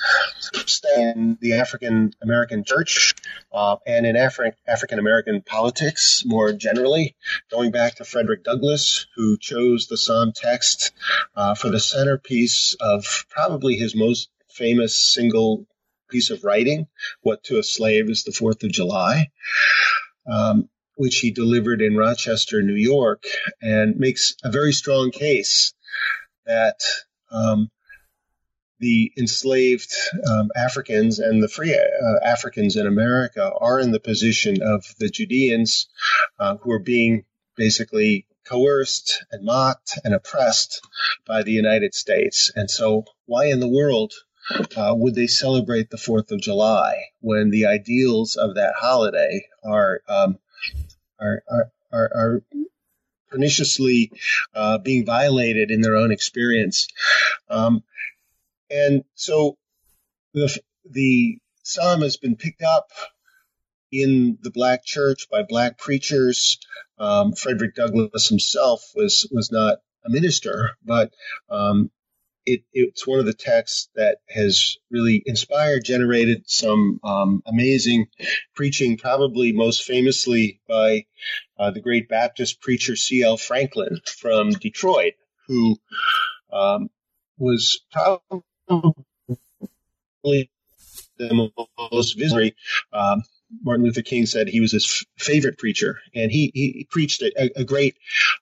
In 0.97 1.37
the 1.42 1.55
African 1.55 2.14
American 2.23 2.64
church 2.64 3.14
uh, 3.53 3.77
and 3.87 4.07
in 4.07 4.16
Afri- 4.16 4.55
African 4.66 4.99
American 4.99 5.42
politics 5.42 6.23
more 6.25 6.55
generally, 6.55 7.16
going 7.51 7.71
back 7.71 7.97
to 7.97 8.05
Frederick 8.05 8.45
Douglass, 8.45 9.07
who 9.14 9.37
chose 9.37 9.88
the 9.88 9.99
Psalm 9.99 10.33
text 10.35 10.92
uh, 11.37 11.55
for 11.55 11.69
the 11.69 11.81
centerpiece 11.81 12.75
of 12.81 13.27
probably 13.29 13.77
his 13.77 13.95
most 13.95 14.31
famous 14.49 14.97
single 14.97 15.66
piece 16.09 16.31
of 16.31 16.45
writing, 16.45 16.87
What 17.21 17.45
to 17.45 17.59
a 17.59 17.62
Slave 17.62 18.09
is 18.09 18.25
the 18.25 18.33
Fourth 18.33 18.62
of 18.62 18.73
July. 18.73 19.29
Um, 20.27 20.71
which 20.96 21.18
he 21.18 21.30
delivered 21.30 21.80
in 21.82 21.96
Rochester, 21.96 22.62
New 22.62 22.74
York, 22.74 23.24
and 23.61 23.96
makes 23.96 24.35
a 24.42 24.50
very 24.50 24.72
strong 24.72 25.11
case 25.11 25.72
that 26.46 26.80
um, 27.30 27.70
the 28.78 29.12
enslaved 29.16 29.92
um, 30.30 30.50
Africans 30.54 31.18
and 31.18 31.42
the 31.42 31.48
free 31.48 31.74
uh, 31.74 32.24
Africans 32.24 32.76
in 32.76 32.87
America 32.87 33.52
are 33.59 33.80
in 33.80 33.90
the 33.90 34.00
position 34.00 34.62
of 34.62 34.85
the 34.98 35.09
Judeans 35.09 35.88
uh, 36.38 36.56
who 36.56 36.72
are 36.72 36.82
being 36.82 37.24
basically 37.56 38.26
coerced 38.44 39.24
and 39.30 39.44
mocked 39.44 39.98
and 40.04 40.14
oppressed 40.14 40.80
by 41.26 41.42
the 41.42 41.52
United 41.52 41.94
States. 41.94 42.50
And 42.54 42.70
so, 42.70 43.04
why 43.24 43.46
in 43.46 43.61
the 43.61 43.68
world 43.68 44.12
uh, 44.76 44.94
would 44.96 45.14
they 45.14 45.26
celebrate 45.26 45.90
the 45.90 45.98
Fourth 45.98 46.30
of 46.30 46.40
July 46.40 47.06
when 47.20 47.50
the 47.50 47.66
ideals 47.66 48.37
of 48.37 48.54
that 48.54 48.74
holiday 48.78 49.46
are 49.64 50.02
um, 50.09 50.38
are, 51.20 51.42
are, 51.50 51.70
are, 51.92 52.11
are 52.14 52.42
perniciously 53.29 54.12
uh, 54.55 54.79
being 54.79 55.05
violated 55.05 55.70
in 55.70 55.81
their 55.81 55.96
own 55.96 56.12
experience. 56.12 56.88
Um, 57.48 57.83
and 58.70 59.05
so 59.14 59.57
the, 60.35 60.59
the 60.88 61.38
psalm 61.62 62.02
has 62.02 62.16
been 62.16 62.37
picked 62.37 62.62
up 62.62 62.90
in 63.92 64.38
the 64.42 64.50
black 64.50 64.85
church 64.85 65.29
by 65.31 65.42
black 65.42 65.79
preachers. 65.79 66.59
Um, 66.98 67.33
Frederick 67.33 67.74
Douglass 67.74 68.29
himself 68.29 68.83
was 68.94 69.29
was 69.31 69.52
not 69.52 69.79
a 70.05 70.11
minister, 70.11 70.70
but 70.85 71.12
um, 71.50 71.90
it, 72.46 72.62
it's 72.72 73.06
one 73.06 73.18
of 73.18 73.26
the 73.26 73.35
texts 73.35 73.88
that 73.96 74.18
has 74.28 74.78
really 74.90 75.22
inspired, 75.26 75.85
generated 75.85 76.44
some 76.46 77.00
um, 77.02 77.42
amazing 77.46 78.06
preaching, 78.54 78.96
probably 78.96 79.52
most 79.52 79.82
famously 79.82 80.61
by 80.68 81.04
uh, 81.59 81.72
the 81.72 81.80
great 81.80 82.09
Baptist 82.09 82.61
preacher 82.61 82.94
C.L. 82.94 83.37
Franklin 83.37 84.00
from 84.06 84.50
Detroit, 84.50 85.14
who 85.48 85.76
um, 86.52 86.88
was 87.37 87.80
probably 87.92 88.94
the 91.18 91.50
most 91.90 92.18
visionary 92.18 92.54
um, 92.92 93.22
Martin 93.62 93.85
Luther 93.85 94.02
King 94.02 94.26
said 94.26 94.48
he 94.48 94.61
was 94.61 94.72
his 94.72 94.85
f- 94.85 95.24
favorite 95.24 95.59
preacher, 95.59 95.98
and 96.14 96.30
he 96.30 96.50
he 96.54 96.87
preached 96.90 97.22
a, 97.22 97.61
a 97.61 97.64
great 97.64 97.96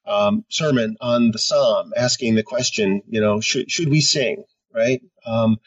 um, 0.07 0.45
sermon 0.49 0.97
on 1.01 1.31
the 1.31 1.39
psalm, 1.39 1.93
asking 1.97 2.35
the 2.35 2.43
question, 2.43 3.03
you 3.09 3.21
know, 3.21 3.41
should 3.41 3.71
should 3.71 3.89
we 3.89 4.01
sing, 4.01 4.45
right, 4.75 5.03
um, 5.27 5.59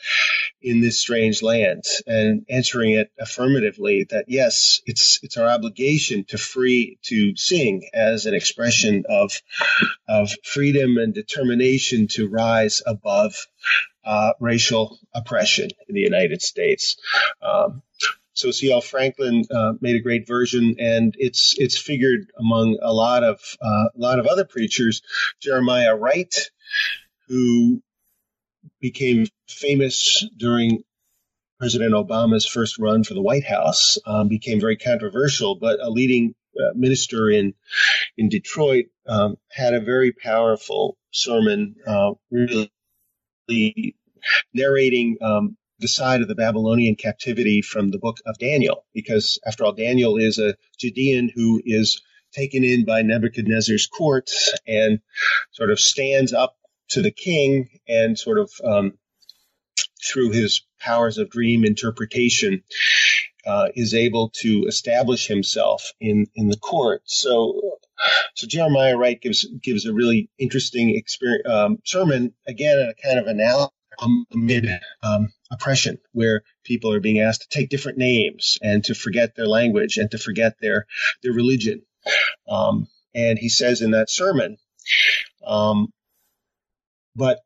in 0.62 0.82
this 0.82 1.00
strange 1.00 1.44
land, 1.44 1.84
and 2.08 2.46
answering 2.50 2.94
it 2.94 3.12
affirmatively 3.20 4.06
that 4.10 4.26
yes, 4.28 4.82
it's 4.86 5.20
it's 5.24 5.38
our 5.38 5.48
obligation 5.48 6.26
to 6.26 6.38
free 6.38 6.98
to 7.04 7.36
sing 7.36 7.90
as 7.94 8.26
an 8.26 8.34
expression 8.34 9.04
of 9.10 9.32
of 10.08 10.32
freedom 10.44 10.98
and 10.98 11.14
determination 11.14 12.08
to 12.08 12.28
rise 12.28 12.82
above 12.86 13.36
uh, 14.06 14.34
racial 14.40 14.98
oppression 15.14 15.70
in 15.88 15.96
the 15.96 16.02
United 16.02 16.42
States. 16.42 16.98
Um, 17.42 17.84
so 18.38 18.52
C.L. 18.52 18.82
Franklin 18.82 19.46
uh, 19.50 19.74
made 19.82 19.96
a 19.96 20.00
great 20.00 20.28
version, 20.28 20.76
and 20.80 21.16
it's 21.18 21.56
it's 21.58 21.78
figured 21.78 22.32
among 22.38 22.78
a 22.82 22.94
lot 22.94 23.24
of 23.24 23.40
uh, 23.62 23.86
a 23.96 23.98
lot 23.98 24.20
of 24.20 24.28
other 24.28 24.46
preachers. 24.46 25.02
Jeremiah 25.42 25.96
Wright, 25.96 26.34
who 27.28 27.82
became 28.80 29.26
famous 29.50 30.24
during 30.38 30.84
President 31.60 31.94
Obama's 31.94 32.46
first 32.46 32.78
run 32.78 33.04
for 33.04 33.16
the 33.16 33.22
White 33.22 33.46
House, 33.46 33.98
um, 34.06 34.28
became 34.28 34.60
very 34.60 34.78
controversial, 34.78 35.56
but 35.56 35.80
a 35.80 35.90
leading 35.90 36.36
uh, 36.60 36.74
minister 36.76 37.32
in 37.32 37.56
in 38.18 38.30
Detroit 38.30 38.86
um, 39.08 39.38
had 39.50 39.74
a 39.74 39.80
very 39.80 40.12
powerful 40.12 40.96
sermon, 41.12 41.76
uh, 41.88 42.12
really 42.30 43.96
narrating 44.54 45.18
um, 45.22 45.58
the 45.80 45.88
side 45.88 46.22
of 46.22 46.28
the 46.28 46.36
Babylonian 46.36 46.96
captivity 46.96 47.62
from 47.62 47.90
the 47.90 48.00
book 48.00 48.18
of 48.26 48.38
Daniel, 48.40 48.86
because 48.94 49.40
after 49.46 49.64
all, 49.64 49.74
Daniel 49.74 50.18
is 50.18 50.40
a 50.40 50.56
Judean 50.80 51.32
who 51.34 51.62
is 51.66 52.02
taken 52.34 52.64
in 52.64 52.86
by 52.86 53.02
Nebuchadnezzar's 53.02 53.88
court 53.88 54.30
and 54.68 55.00
sort 55.52 55.72
of 55.72 55.80
stands 55.80 56.34
up 56.34 56.56
to 56.90 57.02
the 57.02 57.12
king 57.12 57.80
and 57.88 58.18
sort 58.18 58.40
of 58.40 58.52
um, 58.64 58.94
through 60.06 60.32
his 60.32 60.64
powers 60.80 61.18
of 61.18 61.30
dream 61.30 61.64
interpretation 61.64 62.64
uh, 63.46 63.68
is 63.76 63.94
able 63.94 64.30
to 64.42 64.66
establish 64.68 65.28
himself 65.28 65.94
in 66.00 66.28
in 66.36 66.50
the 66.50 66.58
court. 66.58 67.02
So. 67.06 67.78
So 68.36 68.46
Jeremiah 68.46 68.96
Wright 68.96 69.20
gives 69.20 69.44
gives 69.64 69.88
a 69.88 69.94
really 69.94 70.30
interesting 70.38 71.02
um, 71.50 71.80
sermon 71.84 72.32
again, 72.46 72.78
a 72.78 72.94
kind 73.02 73.18
of 73.18 73.26
analysis 73.26 73.72
amid 74.34 74.70
um, 75.04 75.30
oppression, 75.52 75.98
where 76.12 76.44
people 76.64 76.94
are 76.94 77.00
being 77.00 77.20
asked 77.20 77.42
to 77.42 77.50
take 77.50 77.70
different 77.70 77.98
names 77.98 78.58
and 78.62 78.84
to 78.86 78.94
forget 78.94 79.36
their 79.36 79.48
language 79.48 79.98
and 79.98 80.12
to 80.12 80.18
forget 80.18 80.56
their 80.62 80.86
their 81.24 81.34
religion. 81.34 81.82
Um, 82.50 82.88
and 83.14 83.38
he 83.40 83.50
says 83.50 83.82
in 83.82 83.92
that 83.92 84.10
sermon, 84.10 84.58
um, 85.46 85.88
but 87.16 87.40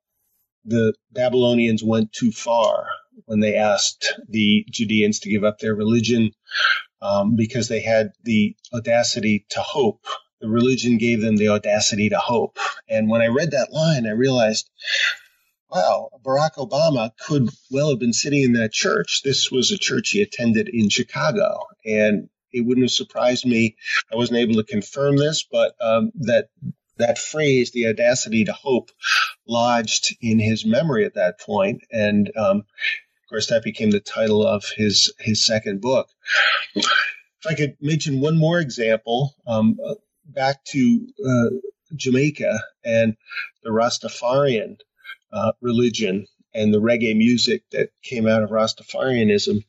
the 0.65 0.93
Babylonians 1.11 1.83
went 1.83 2.11
too 2.11 2.31
far 2.31 2.87
when 3.25 3.39
they 3.39 3.55
asked 3.55 4.13
the 4.27 4.65
Judeans 4.69 5.19
to 5.21 5.29
give 5.29 5.43
up 5.43 5.59
their 5.59 5.75
religion 5.75 6.31
um, 7.01 7.35
because 7.35 7.67
they 7.67 7.81
had 7.81 8.11
the 8.23 8.55
audacity 8.73 9.45
to 9.49 9.61
hope. 9.61 10.05
The 10.39 10.49
religion 10.49 10.97
gave 10.97 11.21
them 11.21 11.37
the 11.37 11.49
audacity 11.49 12.09
to 12.09 12.17
hope. 12.17 12.57
And 12.89 13.09
when 13.09 13.21
I 13.21 13.27
read 13.27 13.51
that 13.51 13.71
line, 13.71 14.07
I 14.07 14.11
realized 14.11 14.69
wow, 15.71 16.09
Barack 16.23 16.55
Obama 16.55 17.11
could 17.17 17.49
well 17.69 17.89
have 17.89 17.99
been 17.99 18.13
sitting 18.13 18.43
in 18.43 18.53
that 18.53 18.73
church. 18.73 19.21
This 19.23 19.51
was 19.51 19.71
a 19.71 19.77
church 19.77 20.09
he 20.09 20.21
attended 20.21 20.69
in 20.69 20.89
Chicago. 20.89 21.59
And 21.85 22.29
it 22.51 22.61
wouldn't 22.61 22.83
have 22.83 22.91
surprised 22.91 23.45
me. 23.45 23.77
I 24.11 24.15
wasn't 24.17 24.39
able 24.39 24.55
to 24.55 24.63
confirm 24.63 25.15
this, 25.15 25.45
but 25.49 25.75
um, 25.81 26.11
that 26.21 26.49
that 26.97 27.17
phrase, 27.17 27.71
the 27.71 27.87
audacity 27.87 28.45
to 28.45 28.53
hope, 28.53 28.91
lodged 29.47 30.15
in 30.21 30.39
his 30.39 30.65
memory 30.65 31.05
at 31.05 31.15
that 31.15 31.39
point. 31.39 31.83
and 31.91 32.31
um, 32.37 32.57
of 32.57 33.29
course 33.29 33.47
that 33.47 33.63
became 33.63 33.91
the 33.91 34.01
title 34.01 34.45
of 34.45 34.65
his 34.75 35.13
his 35.19 35.45
second 35.45 35.79
book. 35.79 36.09
If 36.75 37.47
I 37.47 37.53
could 37.55 37.77
mention 37.81 38.19
one 38.19 38.37
more 38.37 38.59
example, 38.59 39.33
um, 39.47 39.79
back 40.25 40.63
to 40.65 41.07
uh, 41.25 41.49
Jamaica 41.95 42.59
and 42.83 43.15
the 43.63 43.69
Rastafarian 43.69 44.77
uh, 45.33 45.51
religion 45.61 46.27
and 46.53 46.73
the 46.73 46.81
reggae 46.81 47.15
music 47.15 47.63
that 47.71 47.89
came 48.03 48.27
out 48.27 48.43
of 48.43 48.49
Rastafarianism. 48.49 49.63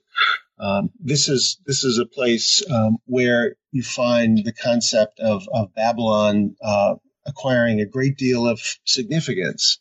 Um, 0.58 0.90
this 1.00 1.28
is 1.28 1.58
this 1.66 1.84
is 1.84 1.98
a 1.98 2.06
place 2.06 2.62
um, 2.70 2.98
where 3.06 3.56
you 3.72 3.82
find 3.82 4.44
the 4.44 4.52
concept 4.52 5.18
of 5.20 5.48
of 5.52 5.74
Babylon 5.74 6.56
uh, 6.62 6.94
acquiring 7.26 7.80
a 7.80 7.86
great 7.86 8.16
deal 8.16 8.46
of 8.46 8.60
significance. 8.84 9.78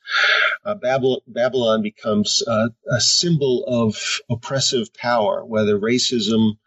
Uh, 0.63 0.75
Babylon, 0.75 1.19
Babylon, 1.27 1.81
becomes 1.81 2.43
uh, 2.47 2.69
a 2.89 3.01
symbol 3.01 3.65
of 3.67 4.21
oppressive 4.29 4.93
power, 4.93 5.43
whether 5.43 5.79
racism, 5.79 6.57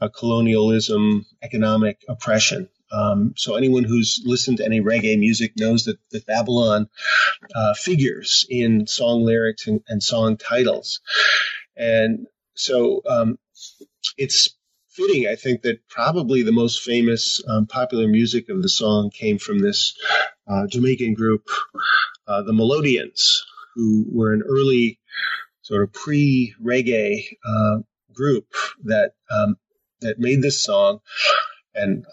uh, 0.00 0.08
colonialism, 0.08 1.26
economic 1.42 2.02
oppression. 2.08 2.68
Um, 2.92 3.34
so 3.36 3.54
anyone 3.54 3.84
who's 3.84 4.22
listened 4.24 4.58
to 4.58 4.64
any 4.64 4.80
reggae 4.80 5.18
music 5.18 5.52
knows 5.56 5.84
that, 5.84 5.98
that 6.10 6.26
Babylon 6.26 6.88
uh, 7.54 7.74
figures 7.74 8.46
in 8.48 8.86
song 8.86 9.24
lyrics 9.24 9.66
and, 9.66 9.80
and 9.88 10.02
song 10.02 10.36
titles. 10.36 11.00
And 11.76 12.26
so 12.54 13.02
um, 13.08 13.38
it's 14.18 14.54
fitting, 14.90 15.26
I 15.26 15.36
think, 15.36 15.62
that 15.62 15.88
probably 15.88 16.42
the 16.42 16.52
most 16.52 16.82
famous 16.82 17.42
um, 17.48 17.66
popular 17.66 18.08
music 18.08 18.48
of 18.50 18.62
the 18.62 18.68
song 18.68 19.10
came 19.10 19.38
from 19.38 19.58
this 19.58 19.96
uh, 20.46 20.66
Jamaican 20.66 21.14
group, 21.14 21.48
uh, 22.26 22.42
the 22.42 22.52
Melodians, 22.52 23.44
who 23.74 24.04
were 24.10 24.34
an 24.34 24.42
early 24.46 24.98
sort 25.62 25.82
of 25.82 25.92
pre-reggae 25.92 27.24
uh, 27.46 27.78
group 28.12 28.46
that 28.84 29.14
um, 29.30 29.56
that 30.00 30.18
made 30.18 30.42
this 30.42 30.62
song, 30.62 31.00
and 31.74 32.04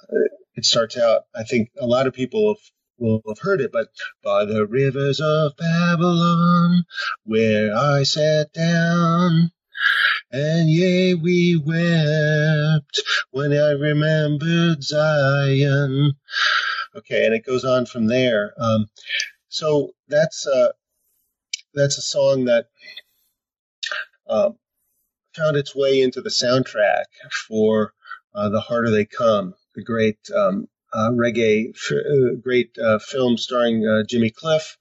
it 0.55 0.65
starts 0.65 0.97
out. 0.97 1.23
I 1.35 1.43
think 1.43 1.69
a 1.79 1.85
lot 1.85 2.07
of 2.07 2.13
people 2.13 2.49
have 2.49 2.71
will 2.99 3.21
have 3.27 3.39
heard 3.39 3.61
it, 3.61 3.71
but 3.71 3.87
by 4.23 4.45
the 4.45 4.67
rivers 4.67 5.19
of 5.21 5.55
Babylon, 5.57 6.83
where 7.23 7.75
I 7.75 8.03
sat 8.03 8.51
down, 8.51 9.51
and 10.31 10.69
yea, 10.69 11.15
we 11.15 11.55
wept 11.55 13.01
when 13.31 13.53
I 13.53 13.71
remembered 13.71 14.83
Zion. 14.83 16.13
Okay, 16.95 17.25
and 17.25 17.33
it 17.33 17.45
goes 17.45 17.63
on 17.63 17.85
from 17.85 18.07
there. 18.07 18.53
Um, 18.57 18.87
so 19.47 19.91
that's 20.07 20.45
uh, 20.45 20.71
that's 21.73 21.97
a 21.97 22.01
song 22.03 22.45
that 22.45 22.65
uh, 24.27 24.51
found 25.35 25.55
its 25.55 25.75
way 25.75 26.01
into 26.01 26.21
the 26.21 26.29
soundtrack 26.29 27.05
for 27.47 27.93
uh, 28.33 28.49
"The 28.49 28.61
Harder 28.61 28.91
They 28.91 29.05
Come," 29.05 29.53
the 29.79 29.85
great 29.85 30.17
um, 30.35 30.67
uh, 30.93 31.11
reggae, 31.11 31.73
uh, 31.91 32.35
great 32.41 32.77
uh, 32.77 32.99
film 32.99 33.37
starring 33.37 33.87
uh, 33.87 34.03
Jimmy 34.07 34.29
Cliff, 34.29 34.77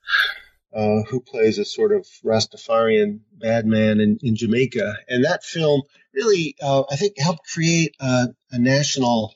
uh, 0.74 1.02
who 1.08 1.20
plays 1.20 1.58
a 1.58 1.64
sort 1.64 1.92
of 1.92 2.06
Rastafarian 2.24 3.20
bad 3.32 3.66
man 3.66 4.00
in, 4.00 4.18
in 4.22 4.36
Jamaica. 4.36 4.94
And 5.08 5.24
that 5.24 5.44
film 5.44 5.82
really, 6.14 6.56
uh, 6.60 6.84
I 6.90 6.96
think, 6.96 7.18
helped 7.18 7.46
create 7.52 7.94
a, 8.00 8.28
a 8.50 8.58
national 8.58 9.34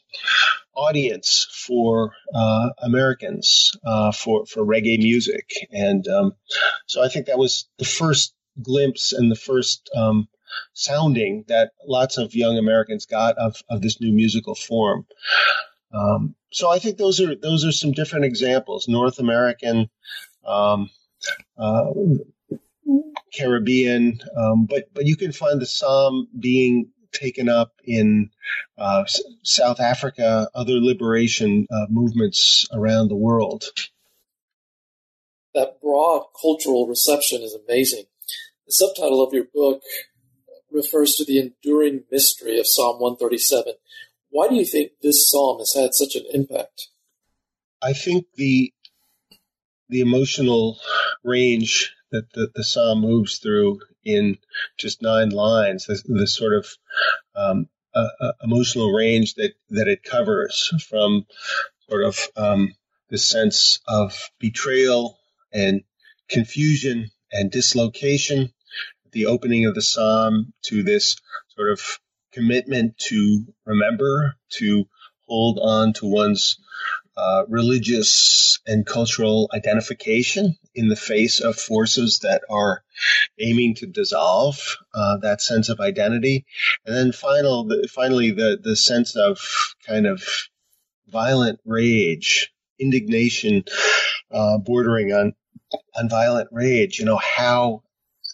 audience 0.74 1.46
for 1.66 2.12
Americans 2.78 3.72
for 4.14 4.46
for 4.46 4.64
reggae 4.64 4.98
music, 4.98 5.50
and 5.70 6.08
um, 6.08 6.32
so 6.86 7.04
I 7.04 7.08
think 7.08 7.26
that 7.26 7.38
was 7.38 7.68
the 7.78 7.84
first 7.84 8.34
glimpse 8.60 9.12
and 9.12 9.30
the 9.30 9.36
first 9.36 9.90
um, 9.94 10.28
sounding 10.72 11.44
that 11.48 11.72
lots 11.86 12.18
of 12.18 12.34
young 12.34 12.58
Americans 12.58 13.06
got 13.06 13.36
of, 13.38 13.56
of 13.68 13.82
this 13.82 14.00
new 14.00 14.12
musical 14.12 14.54
form. 14.54 15.06
Um, 15.92 16.34
so 16.50 16.70
I 16.70 16.78
think 16.78 16.98
those 16.98 17.20
are 17.20 17.34
those 17.34 17.64
are 17.64 17.72
some 17.72 17.92
different 17.92 18.24
examples. 18.24 18.88
North 18.88 19.18
American, 19.18 19.90
um, 20.46 20.90
uh, 21.58 21.90
Caribbean, 23.34 24.20
um, 24.36 24.66
but 24.66 24.92
but 24.94 25.06
you 25.06 25.16
can 25.16 25.32
find 25.32 25.60
the 25.60 25.66
psalm 25.66 26.28
being 26.38 26.90
taken 27.12 27.48
up 27.48 27.72
in 27.84 28.30
uh, 28.78 29.04
South 29.42 29.80
Africa, 29.80 30.48
other 30.54 30.74
liberation 30.74 31.66
uh, 31.70 31.86
movements 31.88 32.66
around 32.72 33.08
the 33.08 33.16
world. 33.16 33.64
That 35.54 35.80
broad 35.82 36.26
cultural 36.40 36.86
reception 36.86 37.42
is 37.42 37.54
amazing. 37.54 38.04
The 38.66 38.72
subtitle 38.72 39.22
of 39.22 39.34
your 39.34 39.44
book 39.52 39.82
refers 40.72 41.14
to 41.16 41.24
the 41.24 41.38
enduring 41.38 42.04
mystery 42.10 42.58
of 42.58 42.66
Psalm 42.66 43.00
137. 43.00 43.74
Why 44.30 44.48
do 44.48 44.54
you 44.54 44.64
think 44.64 44.92
this 45.02 45.30
psalm 45.30 45.58
has 45.58 45.74
had 45.74 45.94
such 45.94 46.14
an 46.16 46.24
impact? 46.32 46.88
I 47.82 47.92
think 47.92 48.26
the 48.36 48.72
the 49.88 50.00
emotional 50.00 50.78
range 51.22 51.94
that 52.12 52.32
the, 52.32 52.50
the 52.54 52.64
psalm 52.64 53.00
moves 53.00 53.38
through 53.38 53.80
in 54.04 54.38
just 54.78 55.02
nine 55.02 55.30
lines, 55.30 55.86
the, 55.86 56.00
the 56.06 56.26
sort 56.26 56.54
of 56.54 56.66
um, 57.36 57.68
uh, 57.94 58.08
uh, 58.20 58.32
emotional 58.42 58.90
range 58.92 59.34
that, 59.34 59.52
that 59.70 59.88
it 59.88 60.02
covers 60.02 60.72
from 60.88 61.26
sort 61.88 62.04
of 62.04 62.18
um, 62.36 62.74
the 63.10 63.18
sense 63.18 63.80
of 63.86 64.30
betrayal 64.38 65.18
and 65.52 65.82
confusion 66.28 67.10
and 67.30 67.50
dislocation, 67.50 68.52
the 69.12 69.26
opening 69.26 69.66
of 69.66 69.74
the 69.74 69.82
psalm 69.82 70.52
to 70.64 70.82
this 70.82 71.16
sort 71.56 71.70
of 71.70 71.80
commitment 72.32 72.96
to 72.98 73.46
remember, 73.66 74.34
to 74.50 74.86
hold 75.26 75.58
on 75.62 75.92
to 75.94 76.06
one's 76.06 76.58
uh, 77.16 77.44
religious 77.48 78.58
and 78.66 78.86
cultural 78.86 79.50
identification 79.52 80.56
in 80.74 80.88
the 80.88 80.96
face 80.96 81.40
of 81.40 81.56
forces 81.56 82.20
that 82.20 82.42
are 82.48 82.82
aiming 83.38 83.74
to 83.74 83.86
dissolve 83.86 84.56
uh, 84.94 85.18
that 85.18 85.42
sense 85.42 85.68
of 85.68 85.80
identity. 85.80 86.46
And 86.86 86.96
then 86.96 87.12
final, 87.12 87.64
the, 87.64 87.88
finally, 87.92 88.30
the, 88.30 88.58
the 88.62 88.76
sense 88.76 89.14
of 89.14 89.38
kind 89.86 90.06
of 90.06 90.22
violent 91.08 91.60
rage, 91.66 92.50
indignation, 92.78 93.64
uh, 94.30 94.56
bordering 94.58 95.12
on, 95.12 95.34
on 95.94 96.08
violent 96.08 96.48
rage. 96.50 96.98
You 96.98 97.04
know, 97.04 97.18
how, 97.18 97.82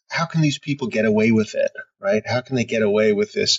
how 0.09 0.27
can 0.27 0.41
these 0.41 0.59
people 0.59 0.89
get 0.89 1.05
away 1.05 1.33
with 1.33 1.55
it, 1.55 1.71
right? 2.01 2.23
How 2.27 2.41
can 2.41 2.57
they 2.57 2.65
get 2.65 2.83
away 2.83 3.13
with 3.13 3.33
this 3.33 3.59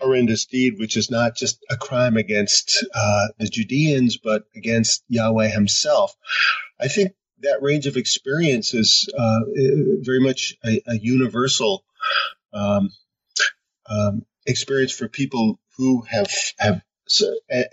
horrendous 0.00 0.46
deed, 0.46 0.78
which 0.78 0.96
is 0.96 1.10
not 1.10 1.36
just 1.36 1.64
a 1.70 1.76
crime 1.76 2.16
against 2.16 2.84
uh, 2.94 3.26
the 3.38 3.48
Judeans, 3.48 4.16
but 4.16 4.44
against 4.54 5.04
Yahweh 5.08 5.48
himself. 5.48 6.14
I 6.80 6.88
think 6.88 7.12
that 7.40 7.62
range 7.62 7.86
of 7.86 7.96
experience 7.96 8.74
is 8.74 9.08
uh, 9.16 9.40
very 10.00 10.20
much 10.20 10.56
a, 10.64 10.80
a 10.86 10.98
universal 10.98 11.84
um, 12.52 12.90
um, 13.88 14.24
experience 14.46 14.92
for 14.92 15.08
people 15.08 15.60
who 15.76 16.02
have 16.02 16.30
have 16.58 16.82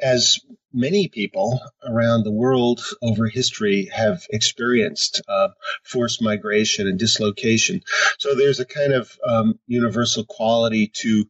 as 0.02 0.40
many 0.76 1.08
people 1.08 1.60
around 1.84 2.24
the 2.24 2.32
world 2.32 2.82
over 3.02 3.28
history 3.28 3.90
have 3.94 4.26
experienced 4.30 5.22
uh, 5.28 5.50
forced 5.84 6.22
migration 6.22 6.88
and 6.88 7.00
dislocation. 7.00 7.82
So 8.20 8.36
there's 8.36 8.60
a 8.60 8.66
kind 8.66 8.94
of 8.94 9.18
um, 9.26 9.60
universal 9.68 10.26
quality 10.26 10.92
to 10.96 11.26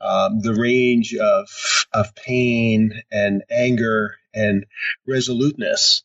um, 0.00 0.40
the 0.40 0.54
range 0.54 1.14
of 1.14 1.48
of 1.92 2.14
pain 2.14 3.02
and 3.12 3.42
anger 3.50 4.16
and 4.32 4.64
resoluteness 5.06 6.02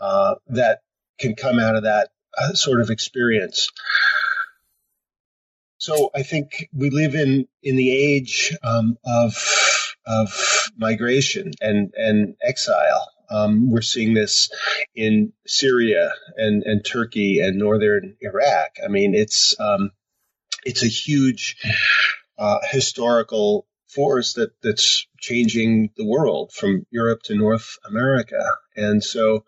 uh, 0.00 0.34
that 0.48 0.80
can 1.18 1.34
come 1.34 1.58
out 1.58 1.76
of 1.76 1.84
that 1.84 2.10
uh, 2.36 2.52
sort 2.52 2.80
of 2.80 2.90
experience. 2.90 3.70
So 5.78 6.10
I 6.14 6.22
think 6.22 6.68
we 6.74 6.90
live 6.90 7.14
in 7.14 7.48
in 7.62 7.76
the 7.76 7.90
age 7.90 8.54
um, 8.62 8.98
of 9.04 9.34
of 10.10 10.70
migration 10.76 11.52
and 11.60 11.94
and 11.96 12.34
exile. 12.42 13.08
Um, 13.30 13.70
we're 13.70 13.80
seeing 13.80 14.14
this 14.14 14.50
in 14.94 15.32
Syria 15.46 16.10
and, 16.36 16.64
and 16.64 16.84
Turkey 16.84 17.38
and 17.38 17.58
northern 17.58 18.16
Iraq. 18.20 18.70
I 18.84 18.88
mean, 18.88 19.14
it's 19.14 19.58
um, 19.60 19.92
it's 20.64 20.82
a 20.82 20.88
huge 20.88 21.56
uh, 22.38 22.58
historical 22.70 23.66
force 23.86 24.34
that 24.34 24.50
that's 24.62 25.06
changing 25.18 25.90
the 25.96 26.06
world 26.06 26.52
from 26.52 26.86
Europe 26.90 27.22
to 27.24 27.36
North 27.36 27.78
America, 27.84 28.42
and 28.76 29.02
so. 29.02 29.44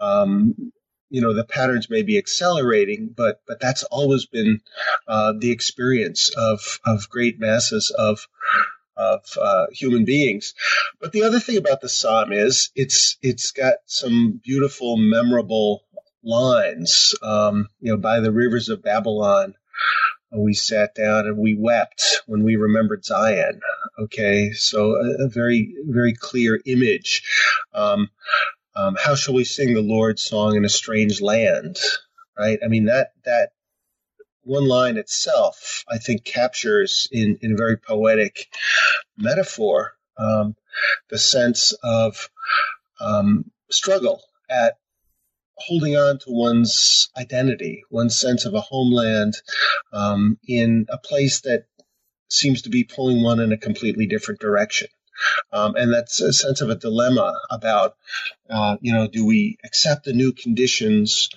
Um, 0.00 0.72
you 1.12 1.20
know 1.20 1.34
the 1.34 1.44
patterns 1.44 1.90
may 1.90 2.02
be 2.02 2.16
accelerating, 2.16 3.12
but 3.14 3.42
but 3.46 3.60
that's 3.60 3.84
always 3.84 4.24
been 4.24 4.62
uh, 5.06 5.34
the 5.38 5.50
experience 5.50 6.30
of 6.34 6.80
of 6.86 7.10
great 7.10 7.38
masses 7.38 7.90
of 7.90 8.26
of 9.02 9.24
uh, 9.40 9.66
human 9.72 10.04
beings. 10.04 10.54
But 11.00 11.12
the 11.12 11.24
other 11.24 11.40
thing 11.40 11.56
about 11.56 11.80
the 11.80 11.88
psalm 11.88 12.32
is 12.32 12.70
it's 12.74 13.16
it's 13.22 13.50
got 13.50 13.74
some 13.86 14.40
beautiful, 14.42 14.96
memorable 14.96 15.82
lines. 16.22 17.14
Um, 17.22 17.68
you 17.80 17.92
know, 17.92 17.98
by 17.98 18.20
the 18.20 18.32
rivers 18.32 18.68
of 18.68 18.82
Babylon, 18.82 19.54
we 20.34 20.54
sat 20.54 20.94
down 20.94 21.26
and 21.26 21.36
we 21.38 21.54
wept 21.54 22.22
when 22.26 22.44
we 22.44 22.56
remembered 22.56 23.04
Zion. 23.04 23.60
Okay, 23.98 24.52
so 24.52 24.94
a, 24.96 25.24
a 25.24 25.28
very 25.28 25.74
very 25.86 26.14
clear 26.14 26.60
image. 26.64 27.22
Um, 27.74 28.08
um, 28.74 28.96
how 28.98 29.14
shall 29.14 29.34
we 29.34 29.44
sing 29.44 29.74
the 29.74 29.82
Lord's 29.82 30.22
song 30.22 30.56
in 30.56 30.64
a 30.64 30.70
strange 30.70 31.20
land? 31.20 31.76
Right. 32.38 32.58
I 32.64 32.68
mean 32.68 32.86
that 32.86 33.12
that 33.24 33.50
one 34.42 34.66
line 34.66 34.96
itself, 34.96 35.84
I 35.88 35.98
think, 35.98 36.24
captures 36.24 37.08
in, 37.12 37.38
in 37.42 37.52
a 37.52 37.56
very 37.56 37.76
poetic 37.76 38.48
metaphor 39.16 39.92
um, 40.18 40.56
the 41.10 41.18
sense 41.18 41.74
of 41.82 42.28
um, 43.00 43.50
struggle 43.70 44.22
at 44.50 44.74
holding 45.56 45.96
on 45.96 46.18
to 46.18 46.24
one's 46.28 47.10
identity, 47.16 47.84
one's 47.90 48.18
sense 48.18 48.44
of 48.44 48.54
a 48.54 48.60
homeland 48.60 49.34
um, 49.92 50.38
in 50.46 50.86
a 50.88 50.98
place 50.98 51.42
that 51.42 51.64
seems 52.28 52.62
to 52.62 52.70
be 52.70 52.84
pulling 52.84 53.22
one 53.22 53.40
in 53.40 53.52
a 53.52 53.58
completely 53.58 54.06
different 54.06 54.40
direction. 54.40 54.88
Um, 55.52 55.74
and 55.76 55.92
that's 55.92 56.20
a 56.20 56.32
sense 56.32 56.60
of 56.60 56.70
a 56.70 56.74
dilemma 56.74 57.38
about, 57.50 57.96
uh, 58.48 58.76
you 58.80 58.92
know, 58.92 59.06
do 59.06 59.24
we 59.24 59.58
accept 59.64 60.04
the 60.04 60.12
new 60.12 60.32
conditions? 60.32 61.28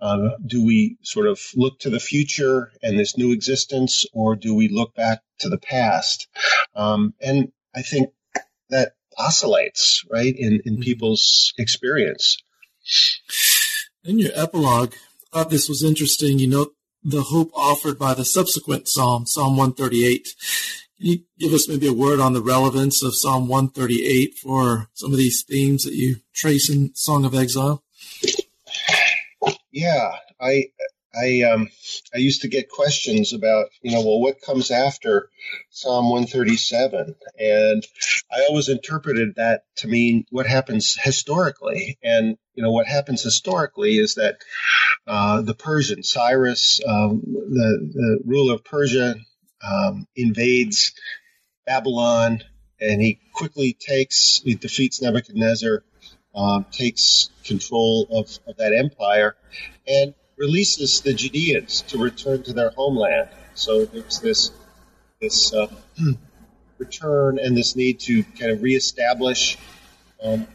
Uh, 0.00 0.30
do 0.44 0.64
we 0.64 0.98
sort 1.02 1.26
of 1.26 1.40
look 1.54 1.78
to 1.80 1.90
the 1.90 2.00
future 2.00 2.72
and 2.82 2.98
this 2.98 3.16
new 3.16 3.32
existence, 3.32 4.04
or 4.12 4.36
do 4.36 4.54
we 4.54 4.68
look 4.68 4.94
back 4.94 5.20
to 5.40 5.48
the 5.48 5.58
past? 5.58 6.28
Um, 6.74 7.14
and 7.20 7.52
I 7.74 7.82
think 7.82 8.10
that 8.70 8.92
oscillates, 9.18 10.04
right, 10.10 10.34
in, 10.36 10.60
in 10.64 10.74
mm-hmm. 10.74 10.82
people's 10.82 11.54
experience. 11.58 12.38
In 14.04 14.18
your 14.18 14.32
epilogue, 14.34 14.94
I 15.32 15.38
thought 15.38 15.50
this 15.50 15.68
was 15.68 15.84
interesting. 15.84 16.38
You 16.38 16.48
note 16.48 16.74
the 17.04 17.22
hope 17.22 17.50
offered 17.54 17.98
by 17.98 18.14
the 18.14 18.24
subsequent 18.24 18.88
psalm, 18.88 19.26
Psalm 19.26 19.56
138. 19.56 20.34
Can 21.02 21.10
you 21.10 21.24
give 21.36 21.52
us 21.52 21.68
maybe 21.68 21.88
a 21.88 21.92
word 21.92 22.20
on 22.20 22.32
the 22.32 22.40
relevance 22.40 23.02
of 23.02 23.16
Psalm 23.16 23.48
138 23.48 24.38
for 24.38 24.86
some 24.94 25.10
of 25.10 25.18
these 25.18 25.42
themes 25.42 25.82
that 25.82 25.94
you 25.94 26.18
trace 26.32 26.70
in 26.70 26.94
Song 26.94 27.24
of 27.24 27.34
Exile? 27.34 27.82
Yeah, 29.72 30.12
I 30.40 30.66
I 31.12 31.42
um 31.42 31.68
I 32.14 32.18
used 32.18 32.42
to 32.42 32.48
get 32.48 32.70
questions 32.70 33.32
about 33.32 33.70
you 33.80 33.90
know 33.90 34.02
well 34.02 34.20
what 34.20 34.42
comes 34.42 34.70
after 34.70 35.28
Psalm 35.70 36.08
137 36.08 37.16
and 37.36 37.84
I 38.30 38.46
always 38.48 38.68
interpreted 38.68 39.34
that 39.38 39.62
to 39.78 39.88
mean 39.88 40.24
what 40.30 40.46
happens 40.46 40.96
historically 40.96 41.98
and 42.04 42.36
you 42.54 42.62
know 42.62 42.70
what 42.70 42.86
happens 42.86 43.24
historically 43.24 43.98
is 43.98 44.14
that 44.14 44.36
uh, 45.08 45.42
the 45.42 45.54
Persian 45.54 46.04
Cyrus 46.04 46.80
um, 46.86 47.22
the 47.24 47.90
the 47.92 48.20
ruler 48.24 48.54
of 48.54 48.64
Persia 48.64 49.16
um, 49.66 50.06
invades 50.16 50.92
Babylon, 51.66 52.42
and 52.80 53.00
he 53.00 53.20
quickly 53.32 53.76
takes, 53.78 54.40
he 54.44 54.54
defeats 54.54 55.00
Nebuchadnezzar, 55.00 55.84
um, 56.34 56.66
takes 56.70 57.30
control 57.44 58.06
of, 58.10 58.38
of 58.46 58.56
that 58.56 58.72
empire, 58.72 59.36
and 59.86 60.14
releases 60.36 61.00
the 61.02 61.12
Judeans 61.12 61.82
to 61.82 61.98
return 61.98 62.42
to 62.44 62.52
their 62.52 62.70
homeland. 62.70 63.28
So 63.54 63.84
there's 63.84 64.20
this 64.20 64.50
this 65.20 65.54
uh, 65.54 65.68
return 66.78 67.38
and 67.38 67.56
this 67.56 67.76
need 67.76 68.00
to 68.00 68.24
kind 68.24 68.50
of 68.50 68.62
reestablish 68.62 69.56
um, 70.22 70.46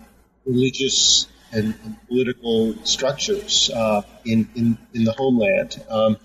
religious 0.45 1.27
and, 1.53 1.73
political 2.09 2.75
structures 2.85 3.69
uh, 3.69 4.01
in, 4.25 4.49
in 4.55 4.77
in 4.93 5.03
the 5.05 5.13
homeland. 5.13 5.81
Um, 5.89 6.17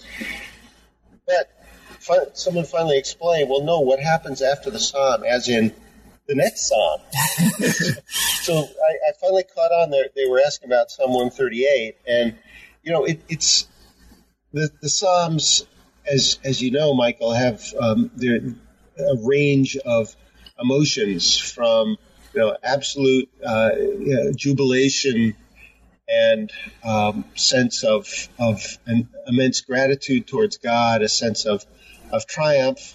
but 1.26 1.61
someone 2.34 2.64
finally 2.64 2.98
explained, 2.98 3.48
well, 3.48 3.62
no, 3.62 3.80
what 3.80 4.00
happens 4.00 4.42
after 4.42 4.70
the 4.70 4.80
psalm, 4.80 5.24
as 5.24 5.48
in 5.48 5.72
the 6.26 6.34
next 6.34 6.68
psalm? 6.68 7.00
so 8.42 8.54
I, 8.54 9.08
I, 9.08 9.12
finally 9.20 9.44
caught 9.54 9.72
on 9.72 9.90
there. 9.90 10.06
They 10.14 10.26
were 10.26 10.40
asking 10.44 10.68
about 10.68 10.90
Psalm 10.90 11.10
138, 11.10 11.96
and 12.06 12.34
you 12.82 12.92
know, 12.92 13.04
it, 13.04 13.22
it's 13.28 13.66
the 14.52 14.70
the 14.80 14.88
psalms, 14.88 15.66
as 16.06 16.38
as 16.44 16.60
you 16.60 16.70
know, 16.70 16.94
Michael, 16.94 17.32
have 17.32 17.62
um, 17.80 18.10
a 18.22 19.16
range 19.22 19.76
of 19.76 20.14
emotions 20.58 21.38
from 21.38 21.96
you 22.34 22.40
know 22.40 22.56
absolute 22.62 23.30
uh, 23.44 23.70
you 23.76 24.14
know, 24.14 24.32
jubilation 24.32 25.36
and 26.08 26.50
um, 26.84 27.24
sense 27.34 27.84
of 27.84 28.06
of 28.38 28.78
an 28.86 29.08
immense 29.26 29.60
gratitude 29.60 30.26
towards 30.26 30.58
God, 30.58 31.02
a 31.02 31.08
sense 31.08 31.46
of 31.46 31.64
of 32.12 32.26
triumph, 32.26 32.94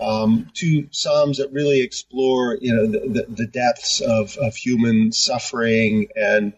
um, 0.00 0.50
to 0.54 0.86
psalms 0.90 1.38
that 1.38 1.52
really 1.52 1.80
explore, 1.80 2.56
you 2.60 2.74
know, 2.74 2.86
the, 2.86 3.26
the, 3.28 3.46
depths 3.46 4.00
of, 4.00 4.36
of 4.36 4.54
human 4.54 5.12
suffering 5.12 6.08
and 6.14 6.52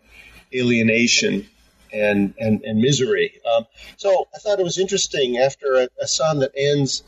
alienation 0.54 1.48
and 1.92 2.34
and, 2.38 2.62
and 2.64 2.80
misery. 2.80 3.40
Um, 3.50 3.66
so 3.96 4.28
I 4.34 4.38
thought 4.38 4.60
it 4.60 4.64
was 4.64 4.78
interesting 4.78 5.38
after 5.38 5.74
a, 5.74 5.88
a 6.00 6.06
psalm 6.06 6.40
that 6.40 6.52
ends 6.56 7.02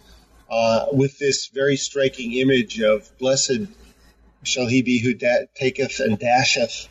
uh, 0.51 0.87
with 0.93 1.19
this 1.19 1.49
very 1.49 1.77
striking 1.77 2.33
image 2.33 2.81
of 2.81 3.11
blessed 3.19 3.67
shall 4.45 4.67
he 4.67 4.83
be 4.83 4.99
who 4.99 5.15
da- 5.15 5.47
taketh 5.55 6.01
and 6.01 6.19
dasheth 6.19 6.89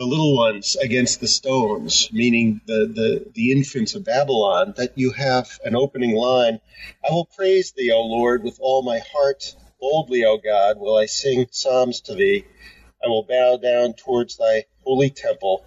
the 0.00 0.06
little 0.06 0.34
ones 0.34 0.76
against 0.76 1.20
the 1.20 1.28
stones, 1.28 2.10
meaning 2.10 2.62
the, 2.64 2.86
the, 2.86 3.30
the 3.34 3.52
infants 3.52 3.94
of 3.94 4.02
Babylon, 4.02 4.72
that 4.78 4.96
you 4.96 5.10
have 5.10 5.60
an 5.62 5.76
opening 5.76 6.14
line. 6.16 6.58
I 7.06 7.12
will 7.12 7.26
praise 7.26 7.72
thee, 7.72 7.92
O 7.92 8.00
Lord, 8.00 8.42
with 8.42 8.56
all 8.62 8.80
my 8.80 9.00
heart. 9.12 9.54
Boldly, 9.78 10.24
O 10.24 10.38
God, 10.38 10.78
will 10.78 10.96
I 10.96 11.04
sing 11.04 11.48
psalms 11.50 12.00
to 12.02 12.14
thee. 12.14 12.46
I 13.04 13.08
will 13.08 13.24
bow 13.24 13.58
down 13.58 13.92
towards 13.92 14.38
thy 14.38 14.64
holy 14.84 15.10
temple. 15.10 15.66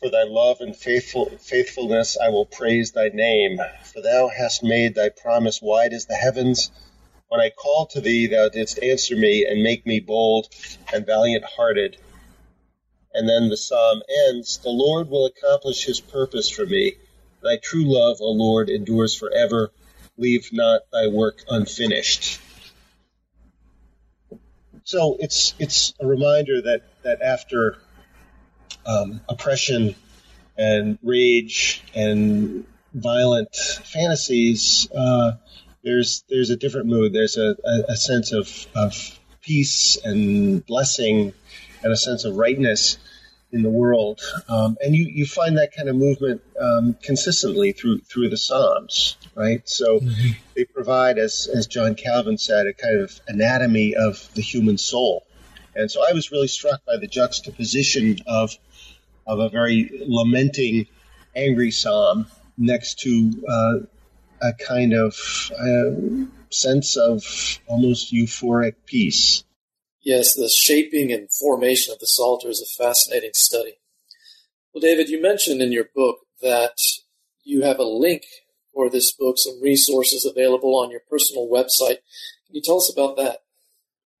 For 0.00 0.10
thy 0.10 0.24
love 0.24 0.60
and 0.60 0.74
faithful, 0.74 1.26
faithfulness 1.38 2.18
I 2.18 2.30
will 2.30 2.46
praise 2.46 2.90
thy 2.90 3.10
name. 3.10 3.60
For 3.84 4.02
thou 4.02 4.26
hast 4.26 4.64
made 4.64 4.96
thy 4.96 5.10
promise 5.10 5.62
wide 5.62 5.92
as 5.92 6.06
the 6.06 6.16
heavens. 6.16 6.72
When 7.28 7.40
I 7.40 7.50
called 7.50 7.90
to 7.90 8.00
thee, 8.00 8.26
thou 8.26 8.48
didst 8.48 8.82
answer 8.82 9.14
me 9.14 9.46
and 9.46 9.62
make 9.62 9.86
me 9.86 10.00
bold 10.00 10.48
and 10.92 11.06
valiant 11.06 11.44
hearted. 11.44 11.96
And 13.12 13.28
then 13.28 13.48
the 13.48 13.56
psalm 13.56 14.02
ends 14.28 14.58
The 14.58 14.70
Lord 14.70 15.08
will 15.08 15.26
accomplish 15.26 15.84
his 15.84 16.00
purpose 16.00 16.48
for 16.48 16.64
me. 16.64 16.94
Thy 17.42 17.56
true 17.56 17.84
love, 17.84 18.18
O 18.20 18.30
Lord, 18.30 18.68
endures 18.68 19.14
forever. 19.14 19.72
Leave 20.16 20.52
not 20.52 20.82
thy 20.92 21.06
work 21.06 21.42
unfinished. 21.48 22.40
So 24.84 25.16
it's 25.18 25.54
it's 25.58 25.94
a 26.00 26.06
reminder 26.06 26.62
that 26.62 26.82
that 27.02 27.22
after 27.22 27.78
um, 28.86 29.20
oppression 29.28 29.94
and 30.56 30.98
rage 31.02 31.82
and 31.94 32.66
violent 32.92 33.54
fantasies, 33.54 34.88
uh, 34.94 35.32
there's 35.82 36.24
there's 36.28 36.50
a 36.50 36.56
different 36.56 36.88
mood. 36.88 37.12
There's 37.12 37.36
a, 37.36 37.56
a, 37.64 37.84
a 37.90 37.96
sense 37.96 38.32
of, 38.32 38.66
of 38.74 39.18
peace 39.40 39.96
and 40.04 40.64
blessing 40.66 41.32
and 41.82 41.92
a 41.92 41.96
sense 41.96 42.24
of 42.24 42.36
rightness 42.36 42.98
in 43.52 43.62
the 43.62 43.70
world. 43.70 44.20
Um, 44.48 44.76
and 44.80 44.94
you, 44.94 45.06
you 45.06 45.26
find 45.26 45.58
that 45.58 45.74
kind 45.74 45.88
of 45.88 45.96
movement 45.96 46.42
um, 46.60 46.96
consistently 47.02 47.72
through 47.72 48.00
through 48.00 48.28
the 48.28 48.36
Psalms, 48.36 49.16
right? 49.34 49.68
So 49.68 50.00
mm-hmm. 50.00 50.30
they 50.54 50.64
provide, 50.64 51.18
as 51.18 51.48
as 51.52 51.66
John 51.66 51.94
Calvin 51.94 52.38
said, 52.38 52.66
a 52.66 52.72
kind 52.72 53.00
of 53.00 53.20
anatomy 53.26 53.94
of 53.94 54.28
the 54.34 54.42
human 54.42 54.78
soul. 54.78 55.26
And 55.74 55.90
so 55.90 56.04
I 56.08 56.12
was 56.12 56.30
really 56.30 56.48
struck 56.48 56.84
by 56.84 56.96
the 56.96 57.06
juxtaposition 57.06 58.18
of 58.26 58.56
of 59.26 59.38
a 59.38 59.48
very 59.48 59.90
lamenting, 60.06 60.86
angry 61.34 61.70
psalm 61.70 62.26
next 62.56 63.00
to 63.00 63.44
uh, 63.48 63.74
a 64.42 64.52
kind 64.54 64.92
of 64.92 65.14
uh, 65.58 66.26
sense 66.50 66.96
of 66.96 67.22
almost 67.66 68.12
euphoric 68.12 68.74
peace. 68.86 69.44
Yes, 70.02 70.34
the 70.34 70.48
shaping 70.48 71.12
and 71.12 71.30
formation 71.30 71.92
of 71.92 71.98
the 71.98 72.06
Psalter 72.06 72.48
is 72.48 72.62
a 72.62 72.82
fascinating 72.82 73.32
study. 73.34 73.74
Well, 74.72 74.80
David, 74.80 75.08
you 75.08 75.20
mentioned 75.20 75.60
in 75.60 75.72
your 75.72 75.88
book 75.94 76.20
that 76.40 76.78
you 77.44 77.62
have 77.62 77.78
a 77.78 77.84
link 77.84 78.22
for 78.72 78.88
this 78.88 79.12
book, 79.12 79.36
some 79.36 79.60
resources 79.60 80.24
available 80.24 80.76
on 80.76 80.90
your 80.90 81.00
personal 81.10 81.48
website. 81.48 81.98
Can 82.46 82.54
you 82.54 82.62
tell 82.62 82.76
us 82.76 82.92
about 82.92 83.16
that? 83.16 83.42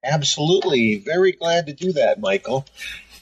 Absolutely. 0.04 0.96
Very 0.96 1.32
glad 1.32 1.66
to 1.66 1.72
do 1.72 1.92
that, 1.92 2.20
Michael. 2.20 2.66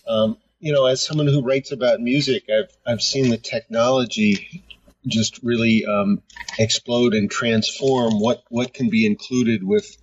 Um, 0.07 0.39
you 0.59 0.73
know, 0.73 0.87
as 0.87 1.03
someone 1.03 1.27
who 1.29 1.43
writes 1.43 1.71
about 1.71 2.01
music, 2.01 2.45
I've, 2.49 2.77
I've 2.87 3.03
seen 3.03 3.31
the 3.31 3.37
technology 3.37 4.65
just 5.07 5.41
really 5.43 5.87
um, 5.87 6.23
explode 6.59 7.15
and 7.15 7.31
transform 7.31 8.21
what, 8.21 8.43
what 8.49 8.75
can 8.75 8.91
be 8.91 9.07
included 9.07 9.63
with 9.63 9.97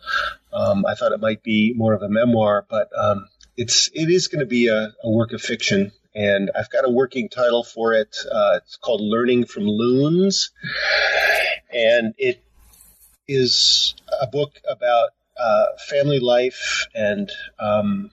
Um, 0.52 0.86
I 0.86 0.94
thought 0.94 1.12
it 1.12 1.20
might 1.20 1.42
be 1.42 1.74
more 1.76 1.92
of 1.92 2.02
a 2.02 2.08
memoir, 2.08 2.66
but 2.68 2.88
um, 2.96 3.28
it's 3.56 3.90
it 3.94 4.10
is 4.10 4.28
going 4.28 4.40
to 4.40 4.46
be 4.46 4.68
a, 4.68 4.92
a, 5.02 5.10
work 5.10 5.32
of 5.32 5.40
fiction, 5.40 5.92
and 6.14 6.50
I've 6.54 6.70
got 6.70 6.84
a 6.84 6.90
working 6.90 7.28
title 7.28 7.64
for 7.64 7.94
it. 7.94 8.16
Uh, 8.30 8.58
it's 8.62 8.76
called 8.76 9.00
"Learning 9.00 9.44
from 9.44 9.64
Loons," 9.64 10.50
and 11.72 12.14
it 12.18 12.42
is 13.28 13.94
a 14.20 14.26
book 14.26 14.52
about 14.68 15.10
uh, 15.38 15.66
family 15.88 16.20
life 16.20 16.86
and 16.94 17.30
um, 17.58 18.10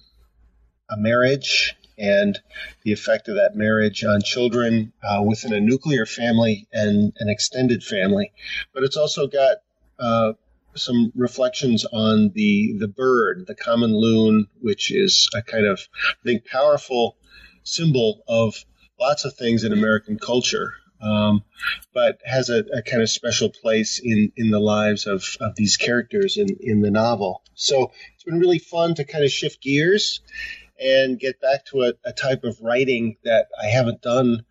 a 0.89 0.97
marriage 0.97 1.75
and 1.97 2.39
the 2.83 2.93
effect 2.93 3.27
of 3.27 3.35
that 3.35 3.55
marriage 3.55 4.03
on 4.03 4.21
children 4.21 4.93
uh, 5.03 5.21
within 5.21 5.53
a 5.53 5.59
nuclear 5.59 6.05
family 6.05 6.67
and 6.71 7.13
an 7.19 7.29
extended 7.29 7.83
family. 7.83 8.31
But 8.73 8.83
it's 8.83 8.97
also 8.97 9.27
got 9.27 9.57
uh, 9.99 10.33
some 10.75 11.11
reflections 11.15 11.85
on 11.85 12.31
the 12.33 12.75
the 12.77 12.87
bird, 12.87 13.45
the 13.47 13.55
common 13.55 13.95
loon, 13.95 14.47
which 14.61 14.91
is 14.91 15.29
a 15.33 15.41
kind 15.41 15.65
of 15.65 15.87
I 16.09 16.23
think 16.23 16.45
powerful 16.45 17.17
symbol 17.63 18.23
of 18.27 18.55
lots 18.99 19.25
of 19.25 19.35
things 19.35 19.63
in 19.63 19.73
American 19.73 20.17
culture. 20.17 20.73
Um, 21.01 21.43
but 21.93 22.21
has 22.23 22.49
a, 22.49 22.59
a, 22.73 22.81
kind 22.81 23.01
of 23.01 23.09
special 23.09 23.49
place 23.49 23.99
in, 24.01 24.31
in 24.37 24.51
the 24.51 24.59
lives 24.59 25.05
of, 25.05 25.25
of 25.41 25.53
these 25.53 25.75
characters 25.75 26.37
in, 26.37 26.47
in 26.61 26.79
the 26.79 26.91
novel. 26.91 27.41
So 27.55 27.91
it's 28.15 28.23
been 28.23 28.39
really 28.39 28.59
fun 28.59 28.95
to 28.95 29.03
kind 29.03 29.25
of 29.25 29.29
shift 29.29 29.61
gears 29.61 30.21
and 30.79 31.19
get 31.19 31.39
back 31.41 31.65
to 31.67 31.83
a, 31.83 31.93
a 32.05 32.13
type 32.13 32.43
of 32.43 32.59
writing 32.61 33.17
that 33.23 33.47
I 33.61 33.67
haven't 33.67 34.01
done 34.01 34.45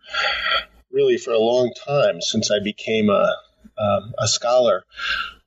really 0.91 1.17
for 1.17 1.31
a 1.31 1.39
long 1.39 1.73
time 1.85 2.21
since 2.21 2.51
I 2.51 2.59
became 2.63 3.09
a, 3.09 3.35
um, 3.77 4.13
a 4.19 4.27
scholar. 4.27 4.83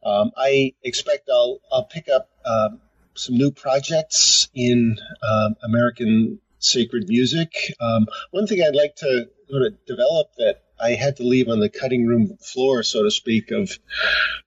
Um, 0.05 0.33
I 0.37 0.75
expect 0.83 1.29
I'll, 1.31 1.61
I'll 1.73 1.85
pick 1.85 2.09
up 2.09 2.29
um, 2.45 2.81
some 3.15 3.37
new 3.37 3.51
projects 3.51 4.49
in 4.55 4.97
um, 5.29 5.57
American 5.63 6.41
sacred 6.59 7.09
music. 7.09 7.53
Um, 7.81 8.07
one 8.31 8.47
thing 8.47 8.63
I'd 8.63 8.75
like 8.75 8.97
to 8.97 9.29
sort 9.49 9.63
of 9.63 9.87
develop 9.87 10.29
that 10.39 10.63
I 10.81 10.91
had 10.91 11.17
to 11.17 11.23
leave 11.23 11.49
on 11.49 11.61
the 11.61 11.71
cutting 11.71 12.07
room 12.07 12.37
floor, 12.39 12.83
so 12.83 13.03
to 13.03 13.11
speak, 13.11 13.51
of 13.51 13.79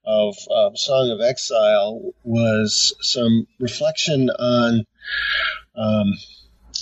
of 0.05 0.36
um, 0.53 0.75
Song 0.75 1.11
of 1.11 1.21
Exile 1.21 2.13
was 2.23 2.95
some 3.01 3.47
reflection 3.59 4.30
on 4.30 4.86
um, 5.80 6.13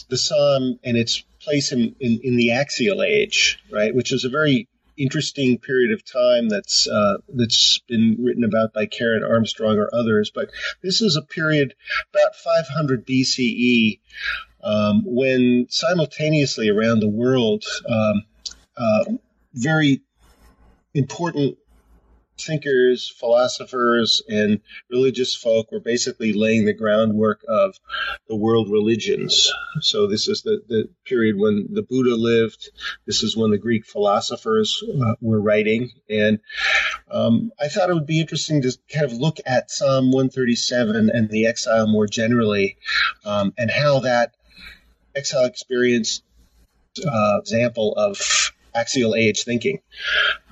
the 0.09 0.17
psalm 0.17 0.79
and 0.83 0.97
its 0.97 1.23
place 1.41 1.71
in, 1.71 1.95
in, 1.99 2.19
in, 2.23 2.35
the 2.35 2.51
axial 2.51 3.03
age, 3.03 3.59
right, 3.71 3.93
which 3.95 4.11
is 4.11 4.25
a 4.25 4.29
very 4.29 4.67
interesting 4.97 5.59
period 5.59 5.91
of 5.91 6.03
time 6.03 6.49
that's 6.49 6.87
uh, 6.87 7.17
that's 7.29 7.79
been 7.87 8.17
written 8.19 8.43
about 8.43 8.73
by 8.73 8.87
Karen 8.87 9.23
Armstrong 9.23 9.77
or 9.77 9.89
others. 9.93 10.31
But 10.33 10.49
this 10.81 11.01
is 11.01 11.15
a 11.15 11.21
period 11.21 11.75
about 12.13 12.35
500 12.35 13.05
BCE 13.05 13.99
um, 14.63 15.03
when 15.05 15.67
simultaneously 15.69 16.69
around 16.69 16.99
the 16.99 17.07
world, 17.07 17.63
um, 17.87 18.23
uh, 18.75 19.05
very 19.53 20.01
important 20.93 21.57
thinkers, 22.39 23.09
philosophers, 23.19 24.21
and 24.27 24.61
religious 24.89 25.35
folk 25.35 25.71
were 25.71 25.79
basically 25.79 26.33
laying 26.33 26.65
the 26.65 26.73
groundwork 26.73 27.43
of 27.47 27.75
the 28.27 28.35
world 28.35 28.69
religions. 28.69 29.51
So 29.81 30.07
this 30.07 30.27
is 30.27 30.43
the, 30.43 30.61
the 30.67 30.89
period 31.05 31.37
when 31.37 31.67
the 31.71 31.81
Buddha 31.81 32.15
lived. 32.15 32.69
This 33.05 33.23
is 33.23 33.35
when 33.35 33.51
the 33.51 33.57
Greek 33.57 33.85
philosophers 33.85 34.83
uh, 35.01 35.15
were 35.21 35.41
writing. 35.41 35.91
And 36.09 36.39
um, 37.09 37.51
I 37.59 37.67
thought 37.67 37.89
it 37.89 37.93
would 37.93 38.07
be 38.07 38.21
interesting 38.21 38.61
to 38.61 38.77
kind 38.93 39.05
of 39.05 39.13
look 39.13 39.37
at 39.45 39.71
Psalm 39.71 40.11
137 40.11 41.09
and 41.09 41.29
the 41.29 41.47
exile 41.47 41.87
more 41.87 42.07
generally 42.07 42.77
um, 43.25 43.53
and 43.57 43.71
how 43.71 43.99
that 44.01 44.35
exile 45.15 45.45
experience 45.45 46.21
uh, 47.05 47.37
example 47.39 47.93
of 47.95 48.19
axial 48.77 49.15
age 49.15 49.43
thinking. 49.43 49.79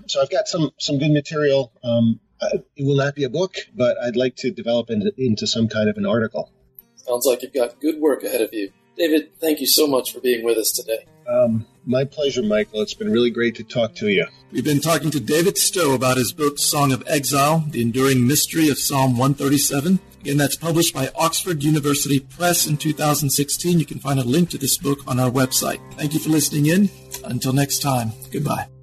So 0.08 0.22
I've 0.22 0.30
got 0.30 0.48
some 0.48 0.72
some 0.78 0.98
good 0.98 1.12
material. 1.12 1.72
Um, 1.84 2.20
it 2.42 2.86
will 2.86 2.98
not 2.98 3.16
be 3.16 3.24
a 3.24 3.30
book, 3.30 3.56
but 3.76 3.98
I'd 4.04 4.16
like 4.16 4.36
to 4.38 4.52
develop 4.52 4.90
into, 4.90 5.12
into 5.18 5.48
some 5.48 5.68
kind 5.68 5.90
of 5.90 5.98
an 5.98 6.06
article. 6.06 6.52
Sounds 6.96 7.26
like 7.26 7.42
you've 7.44 7.54
got 7.54 7.80
good 7.80 8.00
work 8.00 8.24
ahead 8.24 8.42
of 8.42 8.54
you. 8.54 8.72
David, 8.98 9.38
thank 9.40 9.60
you 9.60 9.68
so 9.68 9.88
much 9.88 10.14
for 10.14 10.20
being 10.22 10.44
with 10.44 10.58
us 10.58 10.72
today. 10.72 11.06
Um, 11.28 11.66
my 11.86 12.04
pleasure, 12.04 12.44
Michael. 12.44 12.82
It's 12.82 12.94
been 12.94 13.12
really 13.12 13.30
great 13.30 13.56
to 13.56 13.64
talk 13.64 13.96
to 13.96 14.10
you. 14.10 14.26
We've 14.52 14.64
been 14.64 14.80
talking 14.80 15.12
to 15.12 15.20
David 15.20 15.58
Stowe 15.58 15.94
about 15.94 16.18
his 16.18 16.32
book, 16.32 16.60
Song 16.60 16.92
of 16.92 17.04
Exile, 17.08 17.66
The 17.70 17.82
Enduring 17.82 18.26
Mystery 18.26 18.70
of 18.70 18.80
Psalm 18.80 19.18
137. 19.18 20.00
Again, 20.22 20.38
that's 20.38 20.56
published 20.56 20.94
by 20.94 21.12
Oxford 21.16 21.64
University 21.64 22.20
Press 22.20 22.66
in 22.66 22.78
2016. 22.78 23.80
You 23.80 23.86
can 23.86 24.00
find 24.00 24.20
a 24.20 24.24
link 24.24 24.50
to 24.52 24.58
this 24.58 24.78
book 24.78 25.00
on 25.08 25.20
our 25.20 25.30
website. 25.30 25.80
Thank 25.94 26.14
you 26.14 26.20
for 26.20 26.30
listening 26.30 26.68
in. 26.68 26.90
Until 27.24 27.54
next 27.54 27.80
time, 27.80 28.12
goodbye. 28.32 28.75